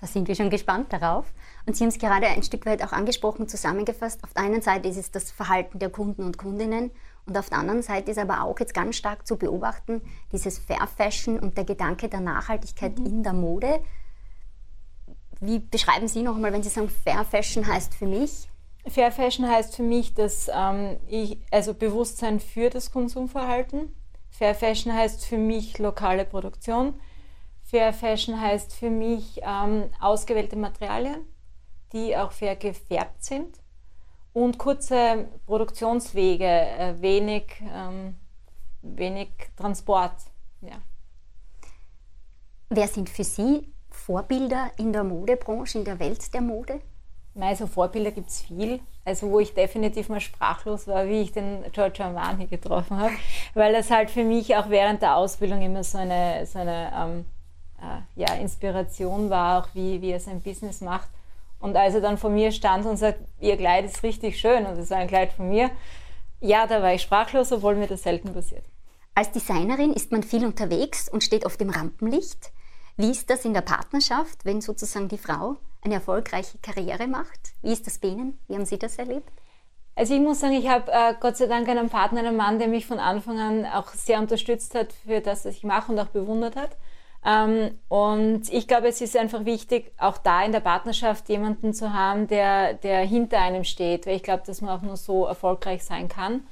Da 0.00 0.07
sind 0.07 0.28
wir 0.28 0.35
schon 0.35 0.50
gespannt 0.50 0.92
darauf. 0.92 1.26
Und 1.66 1.76
Sie 1.76 1.85
haben 1.85 1.90
es 1.90 1.99
gerade 1.99 2.26
ein 2.26 2.42
Stück 2.42 2.64
weit 2.66 2.83
auch 2.83 2.92
angesprochen, 2.92 3.49
zusammengefasst. 3.49 4.25
Auf 4.25 4.33
der 4.33 4.45
einen 4.45 4.62
Seite 4.62 4.88
ist 4.88 4.97
es 4.97 5.11
das 5.11 5.30
Verhalten 5.30 5.78
der 5.78 5.90
Kunden 5.90 6.25
und 6.25 6.38
Kundinnen 6.38 6.90
und 7.26 7.37
auf 7.38 7.49
der 7.49 7.59
anderen 7.59 7.83
Seite 7.83 8.11
ist 8.11 8.19
aber 8.19 8.42
auch 8.42 8.59
jetzt 8.59 8.75
ganz 8.75 8.97
stark 8.97 9.26
zu 9.26 9.37
beobachten, 9.37 10.02
dieses 10.33 10.59
Fair 10.59 10.87
Fashion 10.87 11.38
und 11.38 11.57
der 11.57 11.64
Gedanke 11.64 12.09
der 12.09 12.21
Nachhaltigkeit 12.21 12.99
mhm. 12.99 13.07
in 13.07 13.23
der 13.23 13.33
Mode. 13.33 13.80
Wie 15.40 15.59
beschreiben 15.59 16.09
Sie 16.09 16.23
noch 16.23 16.35
einmal, 16.35 16.52
wenn 16.52 16.62
Sie 16.62 16.69
sagen, 16.69 16.88
Fair 16.88 17.25
Fashion 17.25 17.66
heißt 17.66 17.95
für 17.95 18.07
mich? 18.07 18.49
Fair 18.87 19.12
Fashion 19.12 19.49
heißt 19.49 19.76
für 19.76 19.83
mich, 19.83 20.14
dass 20.14 20.50
ähm, 20.52 20.99
ich, 21.07 21.38
also 21.50 21.75
Bewusstsein 21.75 22.40
für 22.40 22.69
das 22.71 22.90
Konsumverhalten. 22.90 23.95
Fair 24.30 24.54
Fashion 24.54 24.92
heißt 24.92 25.25
für 25.25 25.38
mich 25.38 25.78
lokale 25.78 26.25
Produktion. 26.25 26.95
Fair 27.71 27.93
Fashion 27.93 28.41
heißt 28.41 28.75
für 28.75 28.91
mich 28.91 29.41
ähm, 29.43 29.91
ausgewählte 30.00 30.57
Materialien, 30.57 31.21
die 31.93 32.17
auch 32.17 32.33
fair 32.33 32.57
gefärbt 32.57 33.23
sind 33.23 33.61
und 34.33 34.59
kurze 34.59 35.29
Produktionswege, 35.47 36.45
äh, 36.45 37.00
wenig, 37.00 37.45
ähm, 37.73 38.17
wenig 38.83 39.29
Transport. 39.57 40.17
Ja. 40.62 40.83
Wer 42.71 42.89
sind 42.89 43.09
für 43.09 43.23
Sie 43.23 43.73
Vorbilder 43.89 44.73
in 44.77 44.93
der 44.93 45.05
Modebranche, 45.05 45.79
in 45.79 45.85
der 45.85 46.00
Welt 46.00 46.35
der 46.35 46.41
Mode? 46.41 46.81
Also 47.39 47.69
Vorbilder 47.69 48.11
gibt 48.11 48.31
es 48.31 48.43
viel. 48.43 48.81
Also 49.05 49.31
wo 49.31 49.39
ich 49.39 49.55
definitiv 49.55 50.09
mal 50.09 50.21
sprachlos 50.21 50.89
war, 50.89 51.07
wie 51.07 51.21
ich 51.21 51.31
den 51.31 51.65
Giorgio 51.71 52.07
Armani 52.07 52.49
getroffen 52.49 52.99
habe, 52.99 53.15
weil 53.55 53.73
das 53.73 53.93
halt 53.93 54.11
für 54.11 54.25
mich 54.25 54.57
auch 54.57 54.69
während 54.71 55.03
der 55.03 55.15
Ausbildung 55.15 55.62
immer 55.62 55.85
so 55.85 55.99
eine, 55.99 56.45
so 56.47 56.59
eine 56.59 56.93
ähm, 56.93 57.25
äh, 57.81 58.21
ja, 58.21 58.35
Inspiration 58.35 59.31
war, 59.31 59.63
auch 59.63 59.69
wie, 59.75 60.01
wie 60.03 60.11
er 60.11 60.21
sein 60.21 60.41
Business 60.41 60.81
macht. 60.81 61.09
Und 61.61 61.77
als 61.77 61.95
er 61.95 62.01
dann 62.01 62.19
vor 62.19 62.31
mir 62.31 62.53
stand 62.53 62.87
und 62.87 62.97
sagt, 62.97 63.21
ihr 63.39 63.57
Kleid 63.57 63.85
ist 63.85 64.03
richtig 64.03 64.39
schön 64.39 64.67
und 64.67 64.79
es 64.79 64.91
war 64.91 64.99
ein 64.99 65.09
Kleid 65.09 65.33
von 65.33 65.49
mir, 65.49 65.71
ja, 66.41 66.67
da 66.67 66.83
war 66.83 66.95
ich 66.95 67.03
sprachlos, 67.03 67.53
obwohl 67.53 67.77
mir 67.77 67.87
das 67.87 68.03
selten 68.03 68.33
passiert. 68.33 68.65
Als 69.15 69.31
Designerin 69.33 69.93
ist 69.93 70.11
man 70.11 70.23
viel 70.23 70.47
unterwegs 70.47 71.09
und 71.09 71.23
steht 71.23 71.45
oft 71.45 71.61
im 71.61 71.71
Rampenlicht. 71.71 72.53
Wie 72.97 73.11
ist 73.11 73.29
das 73.29 73.45
in 73.45 73.53
der 73.53 73.61
Partnerschaft, 73.61 74.45
wenn 74.45 74.61
sozusagen 74.61 75.09
die 75.09 75.19
Frau 75.19 75.57
eine 75.83 75.95
erfolgreiche 75.95 76.59
Karriere 76.59 77.07
macht. 77.07 77.55
Wie 77.63 77.73
ist 77.73 77.87
das 77.87 77.99
bei 77.99 78.09
Ihnen? 78.09 78.39
Wie 78.49 78.55
haben 78.55 78.67
Sie 78.67 78.79
das 78.79 78.99
erlebt? 78.99 79.31
Also 79.95 80.15
ich 80.15 80.21
muss 80.21 80.41
sagen, 80.41 80.55
ich 80.55 80.69
habe 80.69 80.91
äh, 80.91 81.15
Gott 81.21 81.37
sei 81.37 81.47
Dank 81.47 81.69
einen 81.69 81.91
Partner, 81.91 82.21
einen 82.21 82.37
Mann, 82.37 82.59
der 82.59 82.69
mich 82.69 82.87
von 82.87 82.99
Anfang 82.99 83.39
an 83.39 83.67
auch 83.67 83.89
sehr 83.89 84.19
unterstützt 84.19 84.75
hat 84.75 84.93
für 84.93 85.21
das, 85.21 85.45
was 85.45 85.57
ich 85.57 85.65
mache 85.65 85.93
und 85.93 85.99
auch 85.99 86.07
bewundert 86.07 86.57
hat. 86.57 86.71
Ähm, 87.25 87.79
und 87.89 88.50
ich 88.50 88.67
glaube, 88.67 88.89
es 88.89 89.00
ist 89.00 89.17
einfach 89.17 89.45
wichtig, 89.45 89.93
auch 89.99 90.19
da 90.19 90.43
in 90.43 90.53
der 90.53 90.61
Partnerschaft 90.61 91.29
jemanden 91.29 91.75
zu 91.75 91.93
haben, 91.93 92.27
der, 92.29 92.75
der 92.75 93.00
hinter 93.00 93.39
einem 93.39 93.65
steht, 93.65 94.07
weil 94.07 94.17
ich 94.17 94.23
glaube, 94.23 94.43
dass 94.47 94.62
man 94.62 94.71
auch 94.79 94.83
nur 94.83 94.97
so 94.97 95.27
erfolgreich 95.27 95.85
sein 95.85 96.09
kann. 96.09 96.47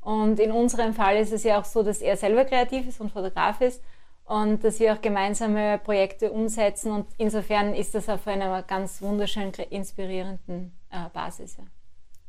Und 0.00 0.38
in 0.38 0.52
unserem 0.52 0.94
Fall 0.94 1.16
ist 1.16 1.32
es 1.32 1.44
ja 1.44 1.58
auch 1.58 1.64
so, 1.64 1.82
dass 1.82 2.00
er 2.00 2.16
selber 2.16 2.44
kreativ 2.44 2.86
ist 2.86 3.00
und 3.00 3.10
Fotograf 3.10 3.60
ist 3.60 3.82
und 4.26 4.62
dass 4.62 4.78
wir 4.78 4.92
auch 4.92 5.00
gemeinsame 5.00 5.78
Projekte 5.78 6.30
umsetzen. 6.30 6.92
Und 6.92 7.06
insofern 7.18 7.74
ist 7.74 7.94
das 7.94 8.08
auf 8.08 8.26
einer 8.26 8.62
ganz 8.62 9.02
wunderschönen, 9.02 9.52
inspirierenden 9.70 10.72
äh, 10.90 11.08
Basis. 11.12 11.56
Ja. 11.56 11.64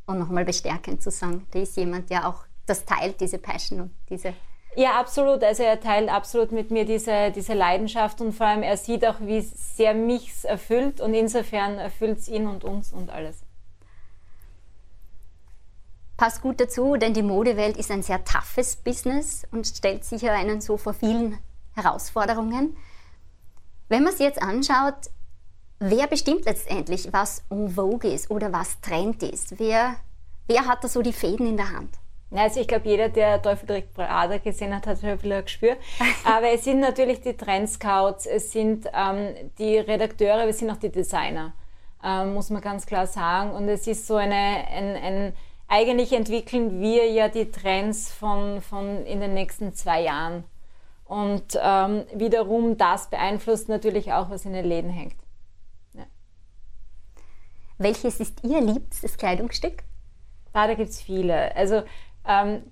Und 0.08 0.20
nochmal 0.20 0.46
bestärkend 0.46 1.04
zu 1.04 1.12
sagen, 1.12 1.46
da 1.51 1.60
ist 1.60 1.75
jemand, 1.77 2.10
der 2.10 2.27
auch 2.27 2.46
das 2.65 2.86
teilt, 2.86 3.20
diese 3.22 3.38
Passion 3.38 3.82
und 3.82 3.92
diese 4.10 4.34
ja, 4.75 5.00
absolut. 5.00 5.44
Also 5.44 5.63
er 5.63 5.79
teilt 5.79 6.10
absolut 6.10 6.51
mit 6.51 6.72
mir 6.72 6.86
diese, 6.86 7.32
diese 7.32 7.53
Leidenschaft 7.53 8.22
und 8.22 8.34
vor 8.34 8.48
allem 8.48 8.63
er 8.63 8.77
sieht 8.77 9.05
auch, 9.05 9.20
wie 9.22 9.41
sehr 9.41 9.94
mich 9.94 10.32
es 10.32 10.44
erfüllt 10.44 11.01
und 11.01 11.13
insofern 11.13 11.77
erfüllt 11.77 12.20
es 12.20 12.27
ihn 12.27 12.48
und 12.48 12.63
uns 12.63 12.91
und 12.91 13.10
alles. 13.10 13.41
Passt 16.17 16.41
gut 16.41 16.62
dazu, 16.62 16.96
denn 16.96 17.13
die 17.13 17.24
Modewelt 17.24 17.75
ist 17.75 17.91
ein 17.91 18.01
sehr 18.03 18.24
toughes 18.24 18.77
Business 18.77 19.46
und 19.51 19.67
stellt 19.67 20.05
sicher 20.05 20.32
einen 20.32 20.62
so 20.62 20.77
vor 20.77 20.94
vielen 20.94 21.38
Herausforderungen. 21.74 22.77
Wenn 23.89 24.03
man 24.03 24.13
es 24.13 24.20
jetzt 24.20 24.41
anschaut, 24.41 25.10
wer 25.79 26.08
bestimmt 26.08 26.46
letztendlich, 26.46 27.12
was 27.12 27.44
en 27.50 27.70
vogue 27.70 28.10
ist 28.10 28.32
oder 28.32 28.51
was 28.53 28.79
Trend 28.82 29.24
ist? 29.24 29.60
Wer, 29.60 29.98
wer 30.48 30.65
hat 30.67 30.84
da 30.84 30.88
so 30.88 31.01
die 31.01 31.13
Fäden 31.13 31.48
in 31.48 31.58
der 31.58 31.72
Hand? 31.72 31.91
Also 32.38 32.60
ich 32.60 32.68
glaube, 32.68 32.88
jeder, 32.88 33.10
der 33.10 33.42
Teufel 33.42 33.68
trägt 33.68 33.94
Prada 33.94 34.38
gesehen 34.38 34.75
hat, 34.75 34.88
hat 34.88 35.00
schon 35.00 35.10
ein 35.10 35.44
Gespür. 35.44 35.77
Aber 36.25 36.51
es 36.51 36.63
sind 36.63 36.80
natürlich 36.80 37.22
die 37.22 37.36
Trendscouts, 37.38 38.25
es 38.25 38.51
sind 38.51 38.88
ähm, 38.94 39.51
die 39.58 39.77
Redakteure, 39.77 40.48
es 40.48 40.60
sind 40.60 40.70
auch 40.70 40.77
die 40.77 40.92
Designer, 40.92 41.54
ähm, 42.04 42.34
muss 42.34 42.50
man 42.50 42.62
ganz 42.62 42.86
klar 42.86 43.08
sagen. 43.08 43.51
Und 43.51 43.70
es 43.70 43.88
ist 43.88 44.08
so 44.08 44.15
eine, 44.15 44.36
ein, 44.36 44.96
ein 44.96 45.34
eigentlich 45.68 46.13
entwickeln 46.13 46.80
wir 46.80 47.10
ja 47.10 47.27
die 47.27 47.50
Trends 47.51 48.12
von, 48.12 48.62
von 48.62 49.06
in 49.06 49.20
den 49.20 49.34
nächsten 49.34 49.74
zwei 49.74 50.01
Jahren. 50.01 50.44
Und 51.06 51.58
ähm, 51.62 52.04
wiederum 52.13 52.77
das 52.77 53.10
beeinflusst 53.10 53.70
natürlich 53.70 54.12
auch, 54.13 54.30
was 54.30 54.46
in 54.46 54.54
den 54.54 54.65
Läden 54.65 54.89
hängt. 54.89 55.15
Ja. 55.94 56.06
Welches 57.77 58.20
ist 58.20 58.44
Ihr 58.44 58.62
liebstes 58.62 59.18
Kleidungsstück? 59.18 59.84
Ah, 60.54 60.68
da 60.68 60.74
gibt 60.74 60.89
es 60.89 61.01
viele. 61.01 61.56
Also 61.56 61.84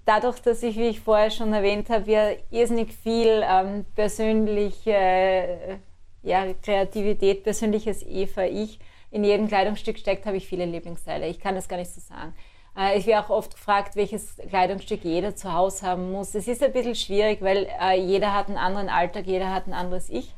dadurch, 0.05 0.39
dass 0.41 0.63
ich, 0.63 0.77
wie 0.77 0.87
ich 0.87 0.99
vorher 0.99 1.29
schon 1.29 1.53
erwähnt 1.53 1.89
habe, 1.89 2.11
ja 2.11 2.29
irrsinnig 2.49 2.93
viel 2.93 3.43
ähm, 3.47 3.85
persönliche 3.95 4.91
äh, 4.91 5.77
ja, 6.23 6.45
Kreativität, 6.63 7.43
persönliches 7.43 8.03
Eva, 8.03 8.43
ich 8.43 8.79
in 9.11 9.23
jedem 9.23 9.47
Kleidungsstück 9.47 9.99
steckt, 9.99 10.25
habe 10.25 10.37
ich 10.37 10.47
viele 10.47 10.65
Lieblingsteile. 10.65 11.27
Ich 11.27 11.39
kann 11.39 11.55
das 11.55 11.67
gar 11.67 11.77
nicht 11.77 11.91
so 11.91 12.01
sagen. 12.01 12.33
Äh, 12.77 12.97
ich 12.97 13.05
werde 13.05 13.25
auch 13.25 13.29
oft 13.29 13.53
gefragt, 13.53 13.95
welches 13.95 14.37
Kleidungsstück 14.49 15.03
jeder 15.03 15.35
zu 15.35 15.53
Hause 15.53 15.85
haben 15.85 16.11
muss. 16.11 16.33
Es 16.33 16.47
ist 16.47 16.63
ein 16.63 16.73
bisschen 16.73 16.95
schwierig, 16.95 17.41
weil 17.41 17.67
äh, 17.79 17.99
jeder 17.99 18.33
hat 18.33 18.47
einen 18.47 18.57
anderen 18.57 18.89
Alltag, 18.89 19.27
jeder 19.27 19.53
hat 19.53 19.67
ein 19.67 19.73
anderes 19.73 20.09
Ich. 20.09 20.33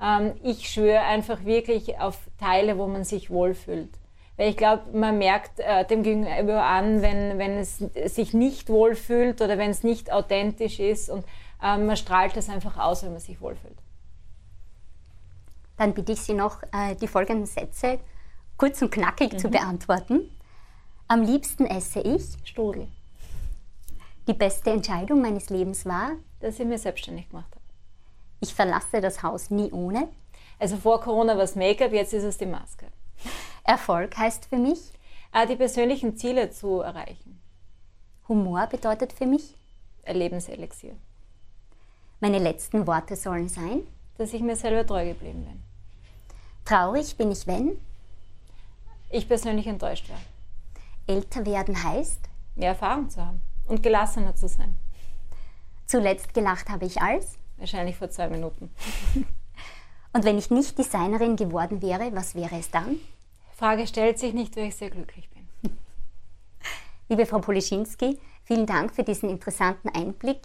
Ähm, 0.00 0.34
ich 0.42 0.68
schwöre 0.68 1.00
einfach 1.00 1.44
wirklich 1.44 1.98
auf 1.98 2.18
Teile, 2.38 2.78
wo 2.78 2.86
man 2.86 3.04
sich 3.04 3.30
wohlfühlt. 3.30 3.90
Weil 4.36 4.50
ich 4.50 4.56
glaube, 4.56 4.96
man 4.96 5.18
merkt 5.18 5.60
äh, 5.60 5.84
dem 5.84 6.02
Gegenüber 6.02 6.64
an, 6.64 7.02
wenn, 7.02 7.38
wenn 7.38 7.58
es 7.58 7.78
sich 7.78 8.32
nicht 8.32 8.68
wohlfühlt 8.70 9.40
oder 9.42 9.58
wenn 9.58 9.70
es 9.70 9.82
nicht 9.82 10.10
authentisch 10.10 10.80
ist 10.80 11.10
und 11.10 11.24
äh, 11.62 11.76
man 11.76 11.96
strahlt 11.96 12.36
das 12.36 12.48
einfach 12.48 12.78
aus, 12.78 13.02
wenn 13.02 13.12
man 13.12 13.20
sich 13.20 13.40
wohlfühlt. 13.40 13.76
Dann 15.76 15.94
bitte 15.94 16.12
ich 16.12 16.20
Sie 16.22 16.34
noch, 16.34 16.62
äh, 16.72 16.94
die 17.00 17.08
folgenden 17.08 17.46
Sätze 17.46 17.98
kurz 18.56 18.80
und 18.80 18.90
knackig 18.90 19.34
mhm. 19.34 19.38
zu 19.38 19.48
beantworten. 19.48 20.30
Am 21.08 21.22
liebsten 21.22 21.66
esse 21.66 22.00
ich 22.00 22.22
Strudel. 22.44 22.88
Die 24.28 24.34
beste 24.34 24.70
Entscheidung 24.70 25.20
meines 25.20 25.50
Lebens 25.50 25.84
war, 25.84 26.12
dass 26.40 26.58
ich 26.58 26.66
mir 26.66 26.78
selbstständig 26.78 27.28
gemacht 27.28 27.50
habe. 27.50 27.64
Ich 28.40 28.54
verlasse 28.54 29.00
das 29.00 29.22
Haus 29.22 29.50
nie 29.50 29.70
ohne. 29.72 30.08
Also 30.58 30.76
vor 30.76 31.00
Corona 31.00 31.36
war 31.36 31.42
es 31.42 31.56
Make-up, 31.56 31.92
jetzt 31.92 32.12
ist 32.12 32.22
es 32.22 32.38
die 32.38 32.46
Maske. 32.46 32.86
Erfolg 33.64 34.16
heißt 34.16 34.46
für 34.46 34.56
mich? 34.56 34.92
Äh, 35.32 35.46
die 35.46 35.56
persönlichen 35.56 36.16
Ziele 36.16 36.50
zu 36.50 36.80
erreichen. 36.80 37.40
Humor 38.28 38.66
bedeutet 38.66 39.12
für 39.12 39.26
mich? 39.26 39.56
Lebenselixier. 40.06 40.96
Meine 42.20 42.38
letzten 42.38 42.86
Worte 42.86 43.16
sollen 43.16 43.48
sein? 43.48 43.86
Dass 44.18 44.32
ich 44.32 44.42
mir 44.42 44.56
selber 44.56 44.86
treu 44.86 45.06
geblieben 45.06 45.44
bin. 45.44 45.62
Traurig 46.64 47.16
bin 47.16 47.32
ich, 47.32 47.46
wenn? 47.46 47.76
Ich 49.10 49.26
persönlich 49.26 49.66
enttäuscht 49.66 50.08
war. 50.08 50.20
Älter 51.06 51.44
werden 51.44 51.82
heißt? 51.82 52.20
Mehr 52.54 52.70
Erfahrung 52.70 53.10
zu 53.10 53.24
haben 53.24 53.40
und 53.66 53.82
gelassener 53.82 54.34
zu 54.36 54.48
sein. 54.48 54.76
Zuletzt 55.86 56.34
gelacht 56.34 56.68
habe 56.68 56.84
ich 56.84 57.00
als? 57.00 57.38
Wahrscheinlich 57.56 57.96
vor 57.96 58.10
zwei 58.10 58.28
Minuten. 58.28 58.70
und 60.12 60.24
wenn 60.24 60.38
ich 60.38 60.50
nicht 60.50 60.78
Designerin 60.78 61.36
geworden 61.36 61.82
wäre, 61.82 62.14
was 62.14 62.34
wäre 62.34 62.58
es 62.58 62.70
dann? 62.70 62.98
Frage 63.62 63.86
stellt 63.86 64.18
sich 64.18 64.34
nicht, 64.34 64.56
weil 64.56 64.64
ich 64.64 64.74
sehr 64.74 64.90
glücklich 64.90 65.30
bin. 65.30 65.46
Liebe 67.08 67.26
Frau 67.26 67.38
Polischinski, 67.38 68.18
vielen 68.42 68.66
Dank 68.66 68.92
für 68.92 69.04
diesen 69.04 69.30
interessanten 69.30 69.88
Einblick 69.88 70.40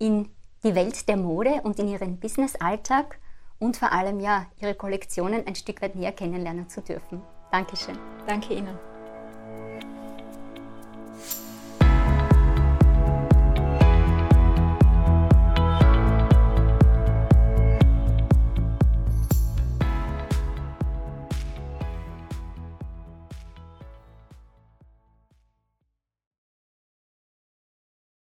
in 0.00 0.30
die 0.64 0.74
Welt 0.74 1.08
der 1.08 1.16
Mode 1.16 1.60
und 1.62 1.78
in 1.78 1.86
Ihren 1.86 2.18
Business-Alltag 2.18 3.20
und 3.60 3.76
vor 3.76 3.92
allem 3.92 4.18
ja 4.18 4.46
Ihre 4.60 4.74
Kollektionen 4.74 5.46
ein 5.46 5.54
Stück 5.54 5.80
weit 5.80 5.94
näher 5.94 6.10
kennenlernen 6.10 6.68
zu 6.68 6.82
dürfen. 6.82 7.22
Dankeschön. 7.52 7.96
Danke 8.26 8.54
Ihnen. 8.54 8.76